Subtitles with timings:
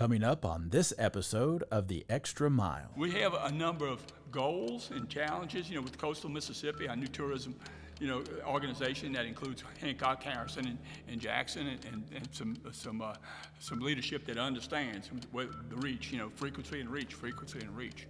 [0.00, 2.88] Coming up on this episode of The Extra Mile.
[2.96, 7.06] We have a number of goals and challenges, you know, with Coastal Mississippi, our new
[7.06, 7.54] tourism,
[8.00, 13.02] you know, organization that includes Hancock, Harrison, and, and Jackson, and, and, and some some
[13.02, 13.12] uh,
[13.58, 18.06] some leadership that understands what the reach, you know, frequency and reach, frequency and reach.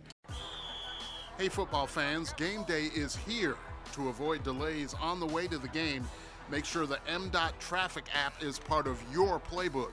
[1.38, 3.56] Hey, football fans, game day is here.
[3.94, 6.04] To avoid delays on the way to the game,
[6.52, 9.90] make sure the MDOT traffic app is part of your playbook.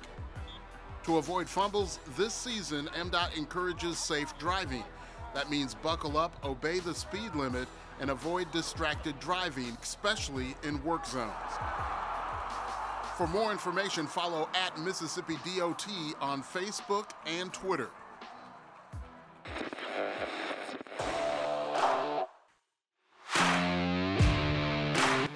[1.07, 4.83] To avoid fumbles, this season, MDOT encourages safe driving.
[5.33, 7.69] That means buckle up, obey the speed limit,
[8.01, 11.31] and avoid distracted driving, especially in work zones.
[13.15, 15.87] For more information, follow at Mississippi DOT
[16.19, 17.89] on Facebook and Twitter.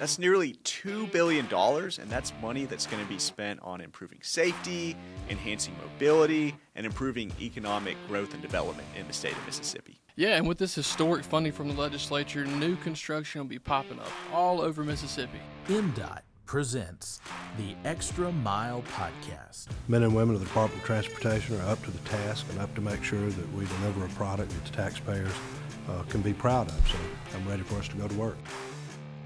[0.02, 4.96] That's nearly $2 billion, and that's money that's going to be spent on improving safety,
[5.30, 10.00] enhancing mobility, and improving economic growth and development in the state of Mississippi.
[10.16, 14.10] Yeah, and with this historic funding from the legislature, new construction will be popping up
[14.32, 15.38] all over Mississippi.
[15.68, 17.20] MDOT presents
[17.56, 19.68] the Extra Mile Podcast.
[19.86, 22.74] Men and women of the Department of Transportation are up to the task and up
[22.74, 25.30] to make sure that we deliver a product that the taxpayers
[25.88, 26.88] uh, can be proud of.
[26.88, 26.98] So
[27.36, 28.36] I'm ready for us to go to work.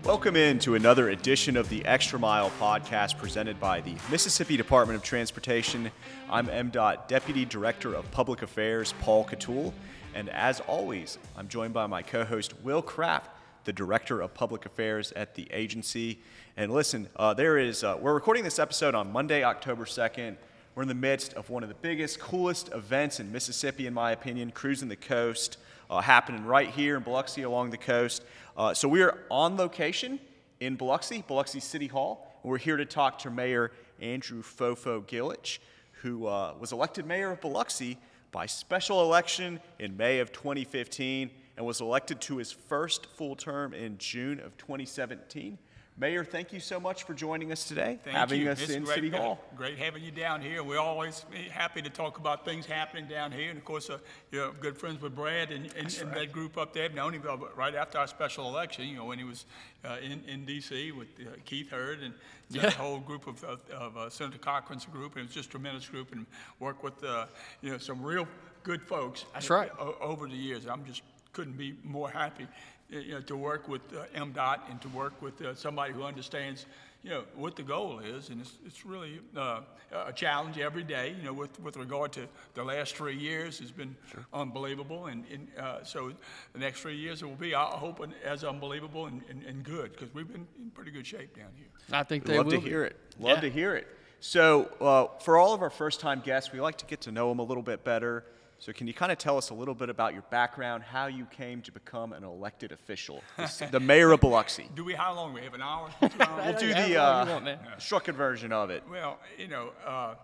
[0.06, 4.96] Welcome in to another edition of the Extra Mile podcast presented by the Mississippi Department
[4.96, 5.90] of Transportation.
[6.30, 9.72] I'm MDOT Deputy Director of Public Affairs, Paul Catul,
[10.14, 13.30] and as always, I'm joined by my co host, Will Kraft,
[13.64, 16.20] the Director of Public Affairs at the agency.
[16.56, 20.36] And listen, uh, there is, uh, we're recording this episode on Monday, October 2nd.
[20.76, 24.12] We're in the midst of one of the biggest, coolest events in Mississippi, in my
[24.12, 25.56] opinion, Cruising the Coast,
[25.90, 28.24] uh, happening right here in Biloxi along the coast.
[28.56, 30.18] Uh, so we are on location
[30.60, 32.32] in Biloxi, Biloxi City Hall.
[32.42, 35.58] And we're here to talk to Mayor Andrew FoFo Gilich,
[36.02, 37.98] who uh, was elected mayor of Biloxi
[38.32, 43.72] by special election in May of 2015 and was elected to his first full term
[43.72, 45.58] in June of 2017.
[45.98, 48.50] Mayor, thank you so much for joining us today, Thank having you.
[48.50, 49.40] us It's in great, City Hall.
[49.56, 50.62] Great having you down here.
[50.62, 53.48] We're always happy to talk about things happening down here.
[53.48, 53.96] And of course, uh,
[54.30, 56.90] you're good friends with Brad and, and, and that group up there.
[56.90, 59.46] Known him uh, right after our special election, you know, when he was
[59.86, 60.92] uh, in, in D.C.
[60.92, 62.12] with uh, Keith Hurd and
[62.50, 65.12] that whole group of, of, of uh, Senator Cochran's group.
[65.12, 66.26] And it was just a tremendous group and
[66.60, 67.24] work with, uh,
[67.62, 68.28] you know, some real
[68.64, 69.24] good folks.
[69.32, 69.70] That's right.
[69.78, 70.66] o- over the years.
[70.66, 71.00] I'm just
[71.32, 72.46] couldn't be more happy
[72.88, 76.66] you know, to work with uh, MDOT and to work with uh, somebody who understands,
[77.02, 78.30] you know, what the goal is.
[78.30, 79.60] And it's, it's really uh,
[79.92, 83.70] a challenge every day, you know, with, with regard to the last three years has
[83.70, 83.96] been
[84.32, 85.06] unbelievable.
[85.06, 86.12] And, and uh, so
[86.52, 89.92] the next three years it will be, I hope, as unbelievable and, and, and good
[89.92, 91.66] because we've been in pretty good shape down here.
[91.92, 92.68] I think they Love will to be.
[92.68, 92.96] hear it.
[93.18, 93.40] Love Yeah.
[93.42, 93.86] to hear it.
[94.20, 97.28] So, uh, for all of our first time guests, we like to get to know
[97.28, 98.24] them a little bit better.
[98.58, 101.26] So, can you kind of tell us a little bit about your background, how you
[101.26, 104.68] came to become an elected official, This- the mayor of Biloxi?
[104.74, 105.32] Do we, how long?
[105.34, 105.90] We have an hour?
[106.00, 106.44] Two hours?
[106.46, 107.58] We'll do the long you uh, want, man.
[107.78, 108.82] structured version of it.
[108.90, 110.14] Well, you know, uh,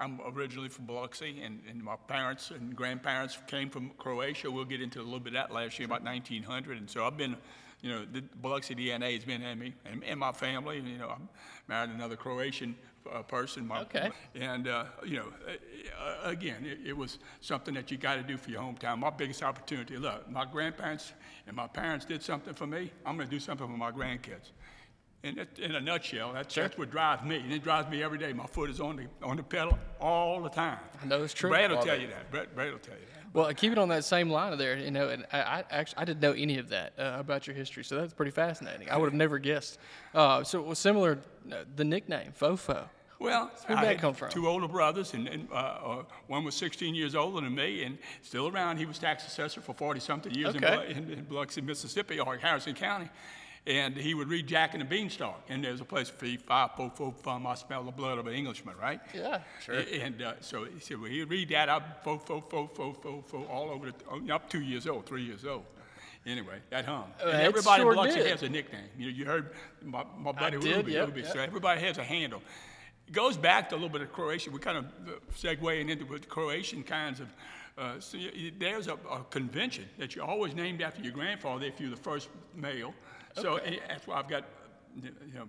[0.00, 4.50] I'm originally from Biloxi, and, and my parents and grandparents came from Croatia.
[4.50, 6.78] We'll get into a little bit of that last year, about 1900.
[6.78, 7.36] And so I've been,
[7.82, 10.80] you know, the Biloxi DNA has been in me and, and my family.
[10.80, 11.28] You know, I'm
[11.68, 12.74] married another Croatian
[13.10, 13.66] uh, person.
[13.66, 14.10] My, Okay.
[14.34, 18.36] And, uh, you know, uh, again, it, it was something that you got to do
[18.36, 18.98] for your hometown.
[18.98, 21.12] My biggest opportunity, look, my grandparents
[21.46, 22.90] and my parents did something for me.
[23.06, 24.50] I'm going to do something for my grandkids.
[25.22, 27.36] In, it- in a nutshell, that's, that's what drives me.
[27.36, 28.32] And it drives me every day.
[28.32, 30.78] My foot is on the, on the pedal all the time.
[31.02, 31.48] I know it's true.
[31.50, 32.30] Brad will tell you that.
[32.30, 33.21] Brad, Brad will tell you that.
[33.32, 35.64] Well, I keep it on that same line of there, you know, and I, I
[35.70, 38.90] actually I didn't know any of that uh, about your history, so that's pretty fascinating.
[38.90, 39.78] I would have never guessed.
[40.14, 41.18] Uh, so it was similar,
[41.50, 42.84] uh, the nickname FoFo.
[43.18, 44.30] Well, Where'd I that come from?
[44.30, 47.96] Two older brothers, and, and uh, uh, one was 16 years older than me, and
[48.20, 48.78] still around.
[48.78, 50.74] He was tax assessor for 40 something years in, Okay.
[50.74, 53.08] Blo- in, in Biloxi, Mississippi, or Harrison County.
[53.64, 56.70] And he would read Jack and the Beanstalk, and there's a place for fee, five,
[56.76, 59.00] four, four, fum, I smell the blood of an Englishman, right?
[59.14, 59.76] Yeah, sure.
[60.00, 63.22] And uh, so he said, well, he'd read that up, fo, fo, fo, fo, fo,
[63.24, 65.62] fo, all over the, oh, up two years old, three years old.
[66.26, 67.12] Anyway, that hung.
[67.24, 68.80] Uh, and everybody sure Biloxi has a nickname.
[68.98, 69.50] You know, you heard
[69.80, 70.92] my, my buddy did, Ruby.
[70.92, 71.32] yep, Ruby yep.
[71.32, 72.42] So everybody has a handle.
[73.06, 74.52] It goes back to a little bit of Croatian.
[74.52, 77.28] We're kind of uh, segueing into with Croatian kinds of.
[77.78, 81.80] Uh, so you- there's a, a convention that you're always named after your grandfather if
[81.80, 82.92] you're the first male.
[83.34, 84.44] So eh, that's why I've got,
[84.94, 85.48] you know,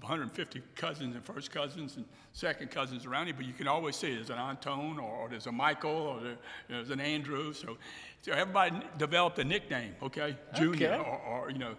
[0.00, 4.14] 150 cousins and first cousins and second cousins around you, but you can always see
[4.14, 6.36] there's an Antone or, or there's a Michael or there,
[6.68, 7.52] there's an Andrew.
[7.52, 7.76] So,
[8.22, 10.36] so everybody developed a nickname, okay?
[10.54, 10.98] Junior Okay.
[10.98, 11.74] or, or, you know,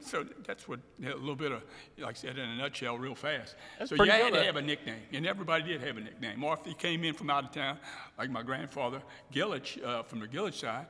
[0.00, 1.62] so that's what a little bit of,
[1.98, 3.54] like I said in a nutshell, real fast.
[3.78, 6.42] That's so you had good, to have a nickname, and everybody did have a nickname.
[6.42, 7.78] Or if they came in from out of town,
[8.18, 9.00] like my grandfather
[9.32, 10.86] Gilich uh, from the Gilich side,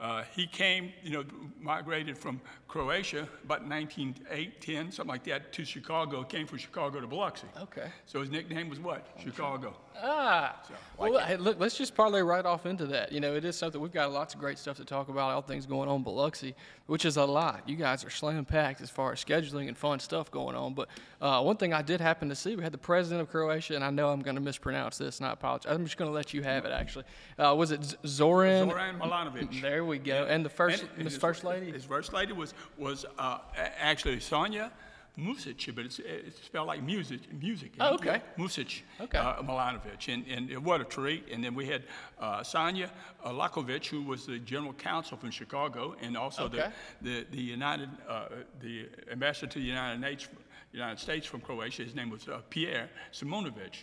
[0.00, 1.24] uh, he came, you know,
[1.60, 6.22] migrated from Croatia about 1908, 10, something like that, to Chicago.
[6.22, 7.46] Came from Chicago to Biloxi.
[7.60, 7.88] Okay.
[8.06, 9.06] So his nickname was what?
[9.22, 9.74] Chicago.
[10.02, 10.62] Ah,
[10.96, 13.12] well, hey, look, let's just parlay right off into that.
[13.12, 15.42] You know, it is something we've got lots of great stuff to talk about, all
[15.42, 16.54] things going on in Biloxi,
[16.86, 17.68] which is a lot.
[17.68, 20.74] You guys are slam packed as far as scheduling and fun stuff going on.
[20.74, 20.88] But
[21.20, 23.84] uh, one thing I did happen to see, we had the president of Croatia, and
[23.84, 25.70] I know I'm going to mispronounce this, and I apologize.
[25.70, 26.72] I'm just going to let you have it.
[26.72, 27.04] Actually,
[27.38, 28.70] uh, was it Zoran?
[28.70, 29.60] Zoran Milanovic.
[29.60, 30.26] There we go.
[30.28, 31.70] And the first, And Miss his- First Lady.
[31.72, 33.38] His first lady was was uh,
[33.78, 34.70] actually Sanja
[35.18, 37.20] Musić, but it's, it's spelled like music.
[37.42, 37.72] Music.
[37.80, 38.22] Oh, okay.
[38.38, 38.84] Music.
[39.00, 39.18] Okay.
[39.18, 41.24] Uh, Milanovic, and and what a treat.
[41.32, 41.82] And then we had
[42.20, 42.90] uh, Sonia
[43.24, 46.70] uh, Lakovic, who was the general counsel from Chicago, and also Okay.
[47.02, 48.28] the the the United uh,
[48.60, 50.28] the ambassador to the United States.
[50.72, 51.82] United States from Croatia.
[51.82, 53.76] His name was uh, Pjer Šimunović,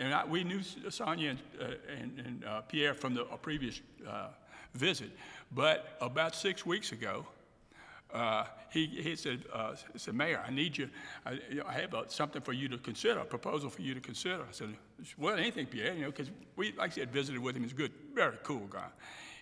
[0.00, 0.60] and I, we knew
[0.90, 1.64] Sonia and, uh,
[2.00, 4.26] and, and uh, Pjer from the a previous uh,
[4.74, 5.10] visit.
[5.54, 7.26] But about six weeks ago,
[8.12, 10.88] uh, he, he said, uh, said, Mayor, I need you,
[11.24, 13.94] I, you know, I have uh, something for you to consider, a proposal for you
[13.94, 14.42] to consider.
[14.42, 14.68] I said,
[15.16, 17.62] well, anything, Pjer, you know, because we, like I said, visited with him.
[17.62, 18.88] He's a good, very cool guy.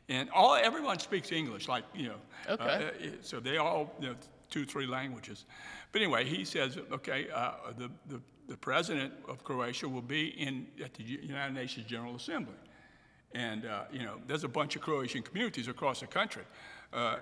[0.09, 2.17] And all, everyone speaks English, like, you know.
[2.49, 2.65] Okay.
[2.65, 4.15] uh, uh, so they all, you know,
[4.51, 5.47] two, three languages.
[5.93, 10.67] But anyway, he says, okay, uh, the, the, the president of Croatia will be in,
[10.85, 12.55] at the United Nations General Assembly.
[13.35, 16.43] And, uh, you know, there's a bunch of Croatian communities across the country.
[16.93, 17.17] Uh,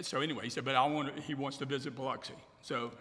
[0.00, 2.34] so anyway, he said, but I want to, he wants to visit Biloxi.
[2.62, 2.92] So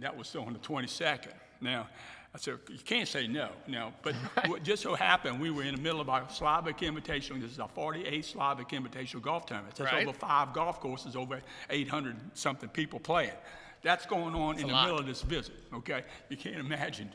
[0.00, 1.32] that was still on the 22nd.
[1.60, 1.88] Now,
[2.32, 3.48] I said, you can't say no.
[3.66, 4.14] Now, but
[4.46, 7.40] what just so happened, we were in the middle of our Slavic Invitational.
[7.40, 9.74] This is our 48th Slavic Invitational golf tournament.
[9.74, 10.06] That's Right.
[10.06, 13.32] over five golf courses, over 800 something people playing.
[13.82, 14.84] That's going on in the lot.
[14.84, 16.04] middle of this visit, okay?
[16.28, 17.10] You can't imagine.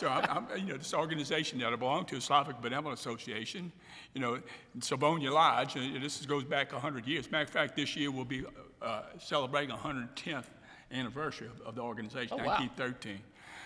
[0.00, 3.70] so, I'm, I'm, you know, this organization that I belong to, Slavic Benevolent Association,
[4.14, 4.40] you know,
[4.80, 7.30] Slavonian Lodge, uh, this goes back 100 years.
[7.30, 8.44] Matter of fact, this year we'll be
[8.82, 10.46] uh, celebrating 110th
[10.90, 12.58] anniversary of, of the organization, Oh, wow.
[12.58, 13.20] 1913.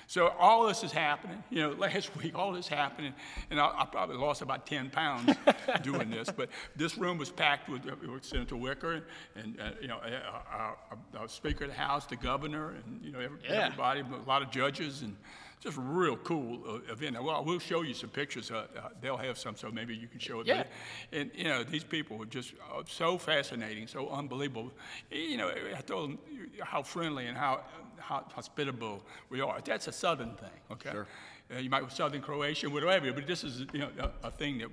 [0.07, 1.43] So all this is happening.
[1.51, 3.15] You know, last week all this happening,
[3.51, 5.35] and I, I probably lost about 10 pounds
[5.83, 6.29] doing this.
[6.31, 9.03] But this room was packed with, uh, with Senator Wicker
[9.37, 13.13] and uh, you know our, our, our Speaker of the House, the Governor, and you
[13.13, 13.67] know every, Yeah.
[13.67, 15.17] everybody, a lot of judges, and
[15.61, 17.23] just a real cool uh, event.
[17.23, 18.51] Well, we'll show you some pictures.
[18.51, 20.47] Uh, uh, they'll have some, so maybe you can show it.
[20.47, 20.65] Yeah.
[21.13, 24.73] And you know, these people were just uh, so fascinating, so unbelievable.
[25.11, 26.19] You know, I told them
[26.63, 27.63] how friendly and how,
[27.99, 29.59] how hospitable we are.
[29.65, 30.91] That's a Southern thing, okay?
[30.91, 34.59] Uh, you might be Southern Croatian, whatever, but this is you know a, a thing
[34.59, 34.69] that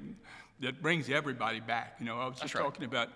[0.62, 1.96] that brings everybody back.
[2.00, 2.64] You know, I was just right.
[2.64, 3.10] talking about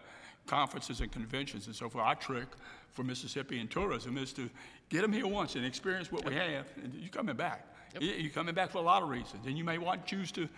[0.45, 2.05] conferences and conventions and so forth.
[2.05, 2.47] I trick
[2.95, 4.49] for Mississippi and tourism is to
[4.89, 7.67] get them here once and experience what we have, and you're coming back.
[7.99, 10.49] You- You're coming back for a lot of reasons, and you may want choose to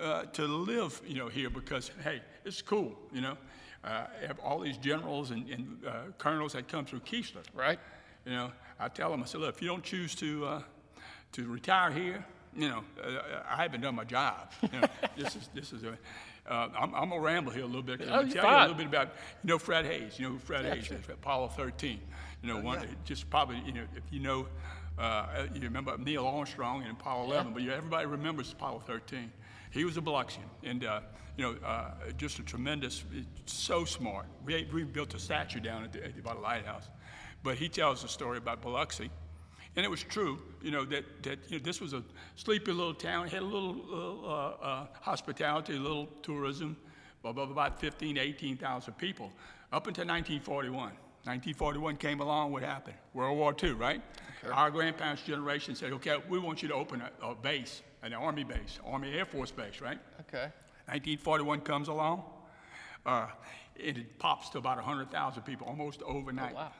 [0.00, 3.36] uh, to live, you know, here because hey, it's cool, you know.
[3.84, 7.78] Uh, have all these generals and, and uh, colonels that come through Keesler, Right.
[8.24, 10.62] you know, I tell them, I said, look, if you don't choose to uh,
[11.32, 12.24] to retire here,
[12.56, 14.50] you know, uh, I haven't done my job.
[14.62, 14.86] You know,
[15.16, 15.98] this is this is a.
[16.48, 18.00] Uh, I'm, I'm gonna ramble here a little bit.
[18.00, 19.08] 'cause Oh, I'm gonna tell you a little bit about,
[19.44, 20.18] you know, Fred Haise.
[20.18, 21.08] You know who Fred Haise is?
[21.08, 22.00] Apollo 13.
[22.42, 24.48] You know, one just probably, you know, if you know,
[24.98, 29.30] uh, you remember Neil Armstrong and Apollo 11, but you, everybody remembers Apollo 13.
[29.70, 31.00] He was a Biloxian, and uh,
[31.36, 33.04] you know, uh, just a tremendous,
[33.46, 34.26] so smart.
[34.44, 36.90] We, we built a statue down at the, at the by the lighthouse,
[37.44, 39.10] but he tells a story about Biloxi.
[39.74, 42.02] And it was true, you know, that, that you know, this was a
[42.36, 46.76] sleepy little town, had a little, little uh, uh, hospitality, a little tourism,
[47.24, 49.32] of of about 15, 18,000 people,
[49.72, 50.92] up until 1941.
[51.24, 52.96] 1941 came along, what happened?
[53.14, 54.02] World War II, right?
[54.42, 54.52] Okay.
[54.52, 58.42] Our grandparents' generation said, okay, we want you to open a, a base, an Army
[58.42, 60.00] base, Army Air Force base, right?
[60.22, 60.50] Okay.
[60.86, 62.24] 1941 comes along,
[63.06, 63.28] uh,
[63.82, 66.52] and it pops to about 100,000 people almost overnight.
[66.54, 66.72] Oh, wow.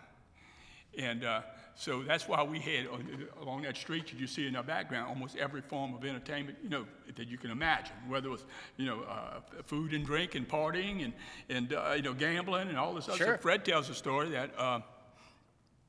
[0.98, 1.42] And uh,
[1.74, 5.08] so that's why we had uh, along that street that you see in our background
[5.08, 6.86] almost every form of entertainment, you know,
[7.16, 7.94] that you can imagine.
[8.08, 8.44] Whether it was,
[8.76, 11.12] you know, uh, food and drink and partying and
[11.48, 13.26] and uh, you know gambling and all this other Sure.
[13.28, 13.40] stuff.
[13.42, 14.50] Fred tells a story that.
[14.58, 14.80] Uh,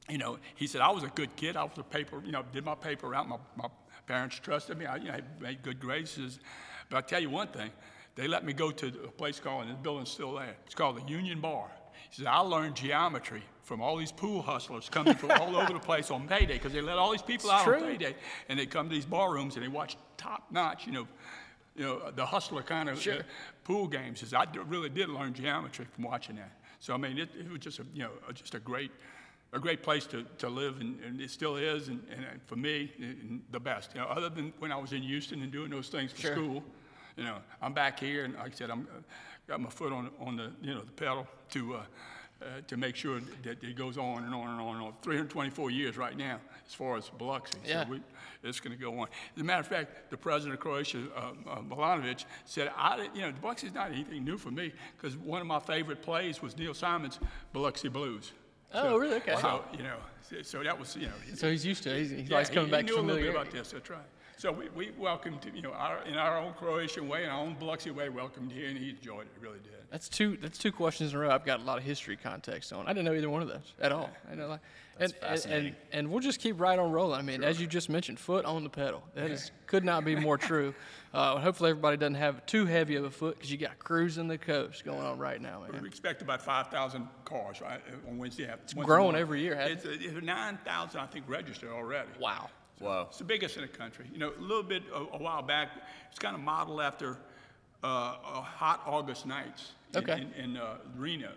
[0.09, 1.55] you know, he said, I was a good kid.
[1.55, 3.29] I was a paper, you know, did my paper out.
[3.29, 3.69] My, my
[4.05, 4.85] parents trusted me.
[4.85, 6.19] I, you know, made good grades.
[6.89, 7.71] But I tell you one thing,
[8.15, 10.57] they let me go to a place called, and the building's still there.
[10.65, 11.71] It's called the Union Bar.
[12.13, 15.79] He says, I learned geometry from all these pool hustlers coming from all over the
[15.79, 17.75] place on payday because they let all these people It's out true.
[17.77, 18.15] on payday
[18.49, 21.07] and they come to these barrooms and they watch top notch, you know,
[21.75, 23.23] you know, the hustler kind of uh,
[23.63, 24.19] pool games.
[24.19, 26.51] He says, I d- really did learn geometry from watching that.
[26.79, 28.91] So I mean, it, it was just a you know uh, just a great
[29.53, 32.55] a great place to, to live, and, and it still is, and, and uh, for
[32.57, 33.91] me, and the best.
[33.95, 36.33] You know, other than when I was in Houston and doing those things for Sure.
[36.35, 36.63] school,
[37.15, 39.01] you know, I'm back here, and like I said, I'm uh,
[39.47, 41.75] got my foot on on the you know the pedal to.
[41.75, 41.81] Uh,
[42.43, 44.93] uh, to make sure that it goes on and on and on and on.
[45.01, 47.57] 324 years right now, as far as Biloxi.
[47.65, 47.85] Yeah.
[47.85, 48.01] So we,
[48.43, 49.07] it's going to go on.
[49.35, 53.21] As a matter of fact, the president of Croatia, uh, uh, Milanovic, said, I, you
[53.21, 56.57] know, Biloxi is not anything new for me because one of my favorite plays was
[56.57, 57.19] Neil Simon's
[57.53, 58.33] Biloxi Blues.
[58.73, 59.17] Oh, really?
[59.17, 59.35] Okay.
[59.39, 61.13] So, you know, so, so that was, you know.
[61.35, 61.99] So he's used to it.
[61.99, 63.71] He's, he yeah, likes coming he, back he knew a little bit about this.
[63.71, 64.01] That's right.
[64.43, 67.55] So we, we welcomed, you know, our, in our own Croatian way, in our own
[67.57, 69.71] Biloxi way, welcomed here, and he enjoyed it, really did.
[69.89, 70.35] That's two.
[70.35, 71.29] That's two questions in a row.
[71.29, 72.85] I've got a lot of history context on.
[72.85, 74.09] I didn't know either one of those at all.
[74.29, 74.59] I know, like,
[74.99, 77.19] and, and, and and we'll just keep right on rolling.
[77.19, 79.01] I mean, as you just mentioned, foot on the pedal.
[79.15, 80.75] That is could not be more true.
[81.13, 84.35] Uh, hopefully, everybody doesn't have too heavy of a foot because you got cruising the
[84.35, 88.51] coast going on right now, We expect about 5,000 cars right, uh, on Wednesday.
[88.63, 92.09] It's growing every year, hasn't It's, it's 9,000, I think, registered already.
[92.19, 92.49] Wow.
[92.79, 93.05] Whoa.
[93.09, 94.05] It's the biggest in the country.
[94.11, 95.69] You know, a little bit a, a while back,
[96.09, 97.17] it's kind of modeled after
[97.83, 100.21] uh, uh, hot August nights in, Okay.
[100.37, 101.31] in, in uh, Reno.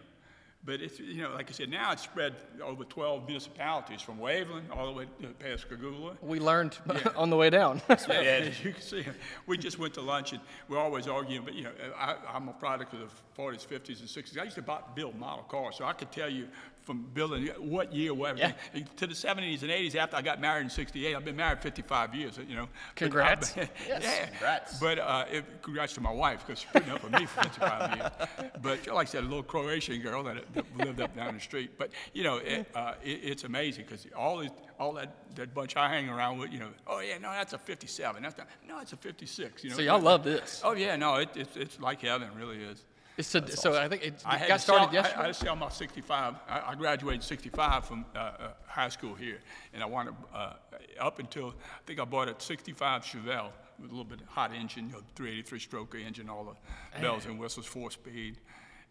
[0.64, 4.64] But it's, you know, like I said, now it's spread over 12 municipalities from Waveland
[4.75, 6.16] all the way to Pascagoula.
[6.21, 6.76] We learned
[7.16, 7.81] on the way down.
[8.09, 9.05] Yeah, you can see.
[9.47, 11.45] We just went to lunch, and we're always arguing.
[11.45, 14.40] But you know, I, I'm a product of the 40s, 50s, and 60s.
[14.40, 16.49] I used to buy, build model cars, so I could tell you
[16.87, 18.38] from building what year, whatever.
[18.38, 18.83] Yeah.
[18.99, 22.14] To the 70s and 80s, after I got married in '68, I've been married 55
[22.14, 22.38] years.
[22.49, 22.69] You know.
[22.95, 23.59] But Congrats.
[23.59, 24.02] I- Yes.
[24.05, 24.26] yeah.
[24.26, 24.78] Congrats.
[24.78, 27.97] But uh, it, congrats to my wife because she putting up with me for 55
[27.97, 28.11] years.
[28.62, 31.73] But like I said, a little Croatian girl that, that lived up down the street.
[31.76, 35.76] But you know, it, uh, it, it's amazing because all these, all that, that bunch
[35.76, 38.23] I hang around with, you know, oh yeah, no, that's a 57.
[38.23, 39.64] That's not, no, it's a 56.
[39.64, 39.76] You know.
[39.76, 40.62] so y'all love this.
[40.64, 42.85] Oh yeah, no, it, it's it's like heaven, really is.
[43.17, 45.17] It's to, so I think it I got started sell, yesterday.
[45.17, 46.35] I, I had to sell my 65.
[46.49, 49.39] I, I graduated 65 from uh, uh, high school here,
[49.73, 50.55] and I wanted uh,
[51.01, 54.53] up until I think I bought a 65 Chevelle with a little bit of hot
[54.53, 58.37] engine, you know, 383 stroke engine, all the bells and whistles, four speed.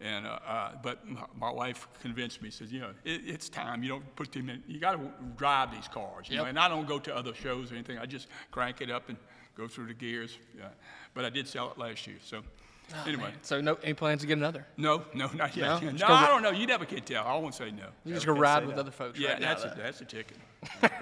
[0.01, 2.49] And uh, uh, but my, my wife convinced me.
[2.49, 3.81] Says, you know, it, it's time.
[3.81, 4.61] You don't put them in.
[4.67, 6.27] You got to drive these cars.
[6.29, 7.97] You know, and I don't go to other shows or anything.
[7.97, 9.17] I just crank it up and
[9.55, 10.37] go through the gears.
[10.57, 10.65] Yeah.
[11.13, 12.17] But I did sell it last year.
[12.23, 12.41] So
[13.05, 13.31] anyway.
[13.41, 14.65] so no, any plans to get another?
[14.77, 15.81] No, no, not yet.
[15.83, 15.91] No?
[15.91, 16.51] No, I don't know.
[16.51, 17.25] You never can tell.
[17.25, 17.87] I won't say no.
[18.05, 18.81] You just go can't ride with no.
[18.81, 19.19] other folks.
[19.19, 19.71] Yeah, right now, that's though.
[19.71, 20.37] a, that's a ticket.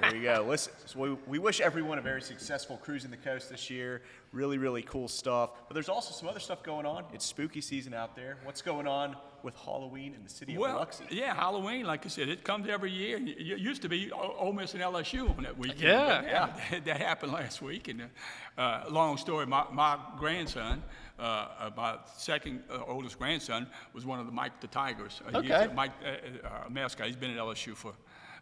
[0.01, 0.45] There you go.
[0.47, 4.01] Listen, so we, we wish everyone a very successful cruising the coast this year.
[4.33, 5.51] Really, really cool stuff.
[5.67, 7.05] But there's also some other stuff going on.
[7.13, 8.37] It's spooky season out there.
[8.43, 11.05] What's going on with Halloween in the city of Well, Biloxi?
[11.11, 13.17] yeah, Halloween, like I said, it comes every year.
[13.17, 15.81] It it used to be O- Ole Miss and LSU on that weekend.
[15.81, 17.87] Yeah, but now That, that happened last week.
[17.87, 18.01] And
[18.57, 20.81] uh, uh, long story, my, my grandson,
[21.19, 25.21] uh, my second uh, oldest grandson, was one of the Mike the Tigers.
[25.33, 25.65] Uh, he's Okay.
[25.65, 27.07] a Mike uh, uh, mascot.
[27.07, 27.93] He's been at LSU for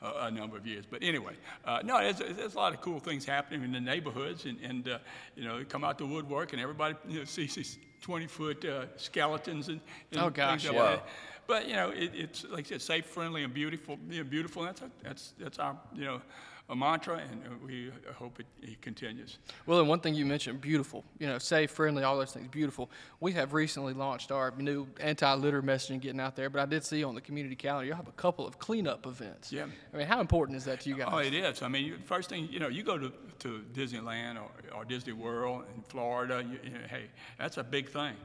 [0.01, 0.85] uh, a number of years.
[0.89, 1.33] But anyway,
[1.65, 4.87] uh, no, there's, there's a lot of cool things happening in the neighborhoods, and, and
[4.89, 4.97] uh,
[5.35, 8.85] you know, they come out the woodwork, and everybody you know, sees these 20-foot uh,
[8.97, 9.79] skeletons and,
[10.11, 10.81] and Oh, gosh, things yeah.
[10.81, 11.07] like that.
[11.47, 13.97] But you know, it, it's like I said, safe, friendly, and beautiful.
[14.09, 14.63] You know, beautiful.
[14.63, 16.21] That's a, that's that's our you know
[16.69, 19.39] a mantra, and uh, we hope it, it continues.
[19.65, 22.89] Well, and one thing you mentioned, beautiful, you know, safe, friendly, all those things, beautiful.
[23.19, 27.03] We have recently launched our new anti-litter messaging getting out there, but I did see
[27.03, 29.51] on the community calendar you have a couple of cleanup events.
[29.51, 29.65] Yeah.
[29.93, 31.09] I mean, how important is that to you guys?
[31.11, 31.61] Oh, it is.
[31.61, 35.13] I mean, you- first thing, you know, you go to, to Disneyland or, or Disney
[35.13, 37.05] World in Florida, you, you know, hey,
[37.37, 38.15] that's a big thing.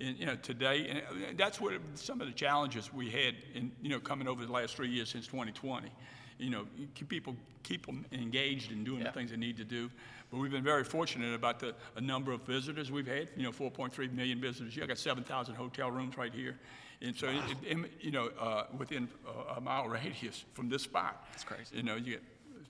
[0.00, 3.70] And, you know, today, and uh, that's what some of the challenges we had in,
[3.80, 5.88] you know, coming over the last three years since 2020.
[6.38, 9.06] You know, keep people keep them engaged in doing Yeah.
[9.06, 9.90] the things they need to do.
[10.30, 13.28] But we've been very fortunate about the a number of visitors we've had.
[13.36, 14.76] You know, 4.3 million visitors.
[14.76, 16.58] You got 7,000 hotel rooms right here,
[17.00, 19.08] and so it, it- you know, uh, within
[19.52, 21.24] a, a mile radius from this spot.
[21.32, 21.76] That's crazy.
[21.76, 22.22] You know, you get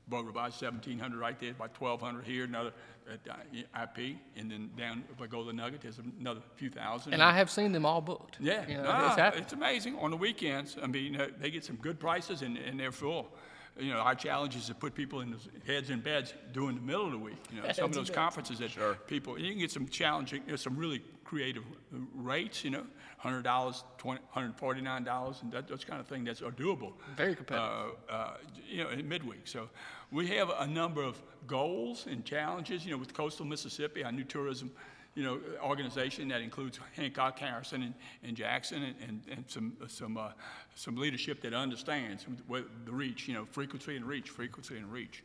[0.08, 2.72] Beau Rivage 1,700 right there, about 1,200 here, another
[3.10, 6.70] at uh, IP, and then down if I go to the Nugget, there's another few
[6.70, 7.12] thousand.
[7.14, 8.36] and I have seen them all booked.
[8.40, 9.96] Yeah, You know, no, it's it's amazing.
[9.98, 13.28] On the weekends, I mean, they get some good prices and, and they're full.
[13.78, 16.80] You know, our challenge is to put people in those heads in beds during the
[16.80, 17.42] middle of the week.
[17.52, 20.56] You know, some of those conferences that people, you can get some challenging, you know,
[20.56, 22.84] some really creative uh, rates, you know,
[23.24, 26.92] $100, $20, $149, and that, those kind of thing that's are doable.
[27.16, 27.96] Very competitive.
[28.08, 28.36] Uh, uh,
[28.68, 29.46] you know, in midweek.
[29.46, 29.68] So
[30.12, 34.24] we have a number of goals and challenges, you know, with coastal Mississippi, our new
[34.24, 34.70] tourism
[35.14, 37.94] you know, organization that includes Hancock, Harrison, and,
[38.24, 40.30] and Jackson, and, and, and some some uh,
[40.74, 45.22] some leadership that understands the reach, you know, frequency and reach, frequency and reach.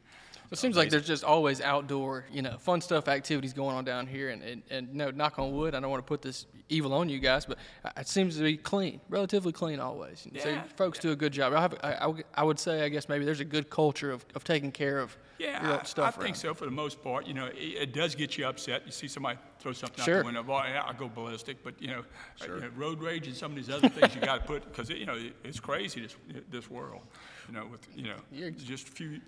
[0.51, 4.08] It seems like there's just always outdoor, you know, fun stuff, activities going on down
[4.08, 5.75] here, and and, and you know, knock on wood.
[5.75, 7.60] I don't want to put this evil on you guys, but
[7.98, 10.27] it seems to be clean, relatively clean always.
[10.32, 10.44] Yeah.
[10.44, 10.63] So Yeah.
[10.75, 11.53] folks do a good job.
[11.53, 14.44] I, have, I, I would- say, I guess maybe there's a good culture of, of
[14.44, 16.18] taking care of Yeah, your I, stuff.
[16.20, 17.25] I think so for the most part.
[17.27, 18.82] You know, it, it does get you upset.
[18.86, 20.15] You see somebody throw something Sure.
[20.18, 20.44] out the window.
[20.44, 21.63] Boy, yeah, I go ballistic.
[21.63, 22.00] But you know,
[22.41, 24.63] uh, you know, road rage and some of these other things you got to put
[24.65, 26.15] because you know it, it's crazy this
[26.50, 27.01] this world.
[27.50, 29.22] You know, with you know You're- just a few you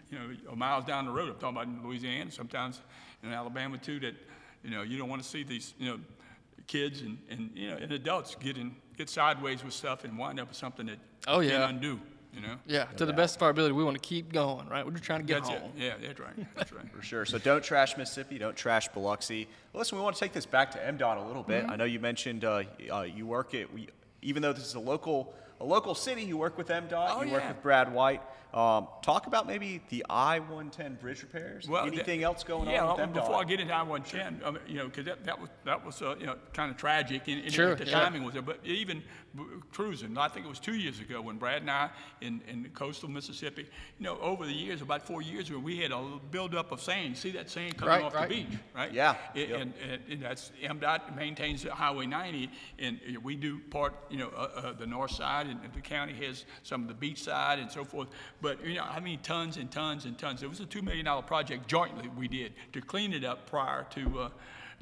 [0.46, 1.30] know miles down the road.
[1.30, 2.80] I'm talking about in Louisiana, sometimes
[3.24, 4.00] in Alabama too.
[4.00, 4.14] That
[4.64, 6.00] you know you don't want to see these you know
[6.68, 10.40] kids and, and you know and adults get in get sideways with stuff and wind
[10.40, 11.52] up with something that Oh, yeah.
[11.52, 12.00] can't undo.
[12.34, 12.56] You know.
[12.66, 14.86] Yeah, to the best of our ability, we want to keep going, right?
[14.86, 15.62] We're just trying to get That's it.
[15.62, 15.72] home.
[15.76, 16.56] Yeah, that's right.
[16.56, 16.90] That's right.
[16.96, 17.26] For sure.
[17.26, 18.38] So don't trash Mississippi.
[18.38, 19.50] Don't trash Biloxi.
[19.74, 21.66] Listen, we want to take this back to MDOT a little bit.
[21.68, 23.90] I know you mentioned uh, uh, you work at, we,
[24.22, 27.08] even though this is a local a local city, you work with MDOT.
[27.12, 28.22] Oh, you work with Brad White.
[28.54, 31.70] Um, talk about maybe the I-110 bridge repairs.
[31.70, 33.22] Well, Anything that- else going yeah, on well, with MDOT?
[33.22, 36.02] before I get into I-110, I mean, you know, because that, that was that was
[36.02, 37.92] uh, you know kind of tragic, and, and Sure, the yeah.
[38.02, 38.42] timing was there.
[38.42, 39.04] But even
[39.72, 43.10] cruising, I think it was two years ago when Brad and I in, in coastal
[43.10, 43.62] Mississippi,
[44.00, 47.18] you know, over the years, about four years ago, we had a buildup of sand.
[47.18, 48.28] See that sand coming Right, off right.
[48.28, 48.92] the beach, right?
[48.92, 49.62] Yeah, It- yep.
[49.62, 52.50] And, and, and that's MDOT maintains Highway 90,
[52.80, 56.14] and uh, we do part, you know, uh, uh, the north side, and the county
[56.26, 58.08] has some of the beach side and so forth.
[58.42, 60.44] But you know, I mean, tons and tons and tons.
[60.44, 63.86] It was a two million dollar project jointly we did to clean it up prior
[63.92, 64.30] to uh,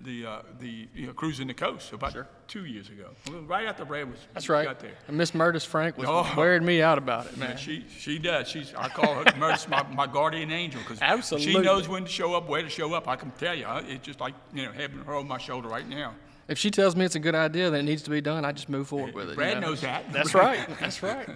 [0.03, 2.15] the uh, the you know, cruising the coast about
[2.47, 3.09] two years ago,
[3.47, 4.65] right after Brad was That's right.
[4.65, 4.93] got there.
[5.07, 6.31] And Miss Murtis Frank was Oh.
[6.35, 7.57] wearing me out about it, Man, man.
[7.57, 8.47] she she does.
[8.47, 12.33] She's I call her Meredith my, my guardian angel because she knows when to show
[12.33, 13.07] up, where to show up.
[13.07, 15.87] I can tell you, it's just like you know having her on my shoulder right
[15.87, 16.15] now.
[16.47, 18.43] If she tells me it's a good idea, then it needs to be done.
[18.43, 19.29] I just move forward with it.
[19.31, 19.67] you Brad know?
[19.69, 20.11] knows that.
[20.11, 20.67] That's right.
[20.79, 21.29] That's right.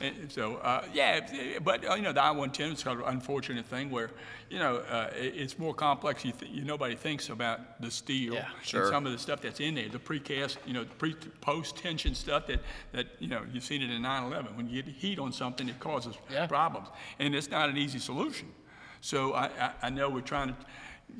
[0.00, 3.66] And so, uh, yeah, but uh, you know, the I-110 is kind of an unfortunate
[3.66, 4.10] thing where,
[4.48, 6.24] you know, uh, it, it's more complex.
[6.24, 9.60] You, th- you nobody thinks about the steel Yeah, and some of the stuff that's
[9.60, 12.60] in there, the precast, you know, pre post tension stuff that
[12.92, 14.56] that you know you've seen it in 9/11.
[14.56, 16.46] When you get heat on something, it causes Yeah.
[16.46, 16.88] problems,
[17.18, 18.48] and it's not an easy solution.
[19.02, 20.56] So I, I, I know we're trying to.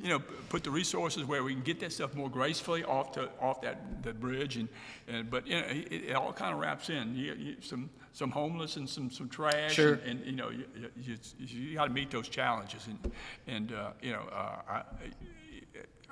[0.01, 3.29] You know, put the resources where we can get that stuff more gracefully off to
[3.41, 4.69] off that the bridge, and,
[5.09, 7.13] and but you know, it, it all kind of wraps in.
[7.13, 9.93] You, you, some some homeless and some some trash, Sure.
[10.05, 10.65] and, and you know, you,
[10.97, 13.11] you, you got to meet those challenges, and
[13.47, 14.83] and uh, you know, uh, I,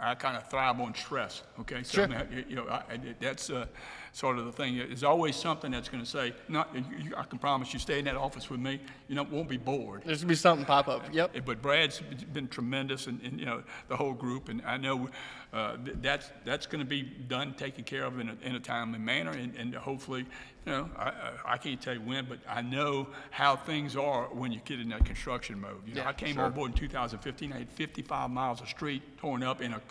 [0.01, 1.43] I kind of thrive on stress.
[1.59, 2.09] Okay, so Sure.
[2.47, 3.65] You- know, I, I- that's uh,
[4.13, 4.77] sort of the thing.
[4.77, 8.05] There's always something that's going to say, "Not, you, I can promise you, stay in
[8.05, 8.79] that office with me.
[9.09, 11.13] You know, won't be bored." There's gonna be something pop up.
[11.13, 11.35] Yep.
[11.45, 11.99] But Brad's
[12.31, 15.09] been tremendous, and, and you know the whole group, and I know
[15.51, 18.59] uh, th- that's that's going to be done, taken care of in a, in a
[18.61, 20.25] timely manner, and, and hopefully,
[20.69, 21.13] you know, I,
[21.45, 24.89] I, can't tell you when, but I know how things are when you get in
[24.89, 25.81] that construction mode.
[25.87, 27.51] You know, Yeah, I came on board in 2015.
[27.51, 29.81] I had 55 miles of street torn up in a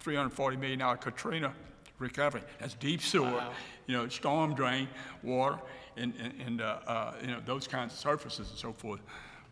[0.00, 1.54] 340 million dollar Katrina
[1.98, 2.42] recovery.
[2.58, 3.42] That's deep sewer,
[3.86, 4.88] you know, storm drain,
[5.22, 5.58] water,
[5.96, 9.00] and, and, and uh, uh, you know, those kinds of surfaces and so forth.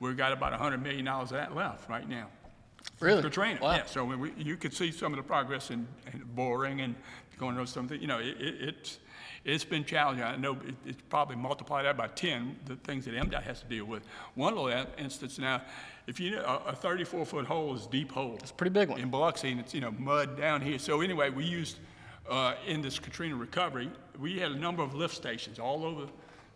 [0.01, 2.29] We've got about $100 million of that left right now.
[3.01, 3.23] Really?
[3.23, 3.73] Katrina, Wow.
[3.73, 3.87] yeah.
[3.87, 6.95] So we, you could see some of the progress in, in boring and
[7.39, 7.99] going those something.
[7.99, 8.99] You know, it, it, it's
[9.45, 10.25] it's been challenging.
[10.25, 13.67] I know it, it's probably multiplied that by 10, the things that MDOT has to
[13.67, 14.03] deal with.
[14.35, 15.63] One little instance now,
[16.07, 18.37] if you know, a 34 foot hole is a deep hole.
[18.41, 19.01] It's a pretty big one.
[19.01, 20.79] In Biloxi, and it's, you know, mud down here.
[20.79, 21.79] So anyway, we used,
[22.29, 26.07] uh, in this Katrina recovery, we had a number of lift stations all over,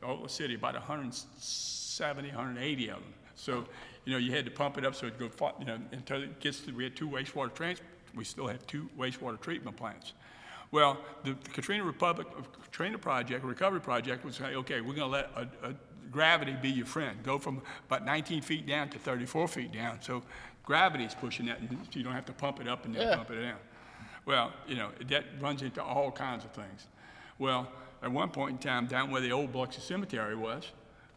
[0.03, 3.05] all over the city, about 170, 180 of them.
[3.35, 3.65] So,
[4.05, 6.41] you know, you had to pump it up so it'd go, you know, until it
[6.41, 7.81] gets to, we had two wastewater trans,
[8.15, 10.15] we still have two wastewater treatment plants.
[10.71, 12.27] Well, the the Katrina Republic,
[12.65, 15.75] Katrina project, recovery project was say, okay, we're gonna let a, a
[16.11, 17.19] gravity be your friend.
[17.23, 19.99] Go from about 19 feet down to 34 feet down.
[20.01, 20.23] So
[20.65, 23.17] gravity is pushing that, and you don't have to pump it up and then Yeah.
[23.17, 23.59] pump it down.
[24.27, 26.87] Well, you know, that runs into all kinds of things.
[27.39, 27.69] Well,
[28.03, 30.71] at one point in time, down where the old Biloxi Cemetery was,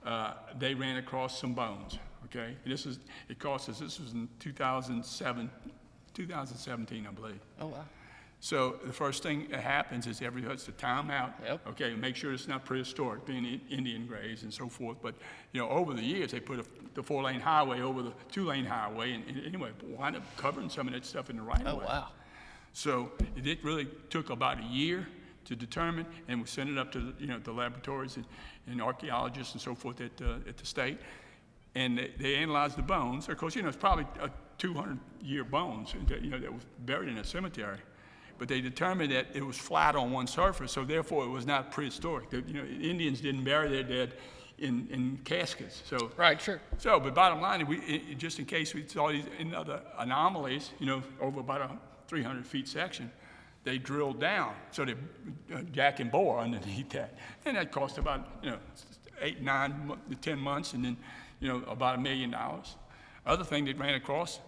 [0.05, 2.55] uh, they ran across some bones, okay?
[2.63, 5.49] And this is, it cost us, this was in 2007,
[6.13, 7.39] 2017, I believe.
[7.59, 7.85] Oh wow.
[8.43, 11.36] So the first thing that happens is everybody has to time out.
[11.45, 11.67] Yep.
[11.69, 14.97] Okay, make sure it's not prehistoric, being Indian graves and so forth.
[14.99, 15.13] But,
[15.54, 19.12] you know, over the years, they put a, the four-lane highway over the two-lane highway,
[19.13, 21.86] and, and anyway, wind up covering some of that stuff in the right Oh way.
[21.86, 22.08] wow.
[22.73, 25.08] So it it really took about a year
[25.45, 28.25] to determine, and we sent it up to, the, you know, the laboratories and,
[28.65, 30.97] and archaeologists and so forth at, uh, at the state.
[31.75, 33.30] And they, they analyzed the bones.
[33.30, 37.19] Of course, you know, it's probably a 200-year bones, you know, that was buried in
[37.19, 37.77] a cemetery.
[38.41, 41.71] But they determined that it was flat on one surface, so therefore it was not
[41.71, 42.32] prehistoric.
[42.32, 44.15] The, you know, Indians didn't bury their dead
[44.58, 45.84] in, in caskets.
[45.86, 46.60] So Right, sure.
[46.80, 47.77] So, but bottom line, we
[48.10, 49.25] i- just in case we saw these
[49.56, 51.69] other anomalies, you know, over about a
[52.08, 53.12] 300 feet section,
[53.63, 54.56] they drilled down.
[54.71, 54.93] So they
[55.54, 58.58] uh, jack and bore underneath that, and that cost about you know
[59.21, 59.71] eight, nine,
[60.19, 60.97] ten months, and then
[61.39, 62.75] you know about a million dollars.
[63.23, 64.39] Other thing they ran across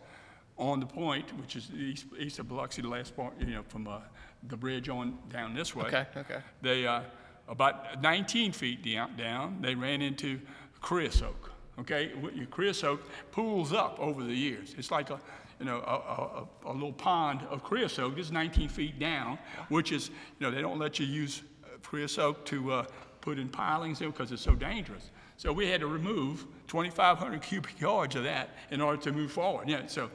[0.57, 3.87] on the point, which is east, east of Biloxi, the last part, you know, from
[3.87, 3.99] uh,
[4.47, 5.85] the bridge on down this way.
[5.85, 6.39] Okay, okay.
[6.61, 7.01] They, uh,
[7.47, 10.39] about 19 feet down, down, they ran into
[10.81, 11.35] creosote.
[11.79, 12.11] Okay,
[12.51, 14.75] creosote pools up over the years.
[14.77, 15.19] It's like a,
[15.59, 18.15] you know, a, a, a, little pond of creosote.
[18.15, 19.39] This 19 feet down,
[19.69, 22.85] which is, you know, they don't let you use uh, creosote to uh,
[23.21, 25.09] put in pilings there because it's so dangerous.
[25.37, 29.67] So we had to remove 2,500 cubic yards of that in order to move forward.
[29.67, 30.11] Yeah, so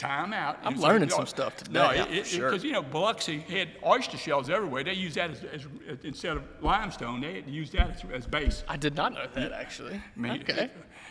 [0.00, 0.58] time out.
[0.64, 1.72] I'm learning some stuff today.
[1.72, 4.82] No, Yeah, it, for because you know Biloxi had oyster shells everywhere.
[4.82, 5.66] They used that as, as
[6.04, 8.64] instead of limestone, they used that as, as base.
[8.68, 9.94] I did not know that actually.
[9.94, 10.70] I mean, okay.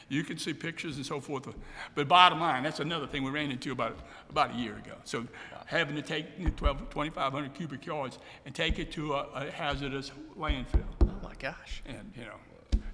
[0.10, 1.48] You can see pictures and so forth.
[1.94, 4.00] But bottom line, that's another thing we ran into about,
[4.30, 4.96] about a year ago.
[5.04, 5.28] So
[5.68, 6.26] having to take
[6.58, 10.84] 12, 2,500 cubic yards and take it to a, a hazardous landfill.
[11.04, 11.84] Oh my gosh.
[11.86, 12.40] And, you know,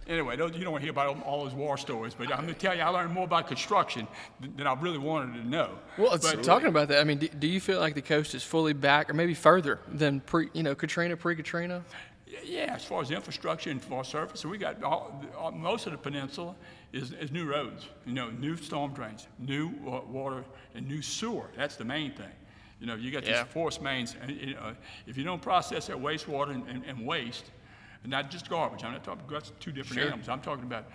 [0.08, 2.60] anyway, you don't want to hear about all those war stories, but I'm going to
[2.60, 4.08] tell you, I learned more about construction
[4.56, 5.70] than, I really wanted to know.
[5.98, 8.36] Well, it's, But- talking about that, I mean, do, do you feel like the coast
[8.36, 11.84] is fully back, or maybe further than pre, you know, Katrina, pre-Katrina?
[12.44, 15.98] Yeah, as far as infrastructure and for surface, we got all, all, most of the
[15.98, 16.54] peninsula
[16.92, 21.46] is, is new roads, you know, new storm drains, new wa- water, and new sewer.
[21.56, 22.32] That's the main thing.
[22.82, 23.44] You know, you got Yeah.
[23.44, 24.32] these force mains, and
[25.08, 27.46] if you don't process that wastewater and, and, and waste,
[28.06, 28.84] and not just garbage.
[28.84, 29.24] I'm not talking.
[29.28, 30.08] That's two different Sure.
[30.10, 30.30] animals.
[30.30, 30.86] I'm talking about.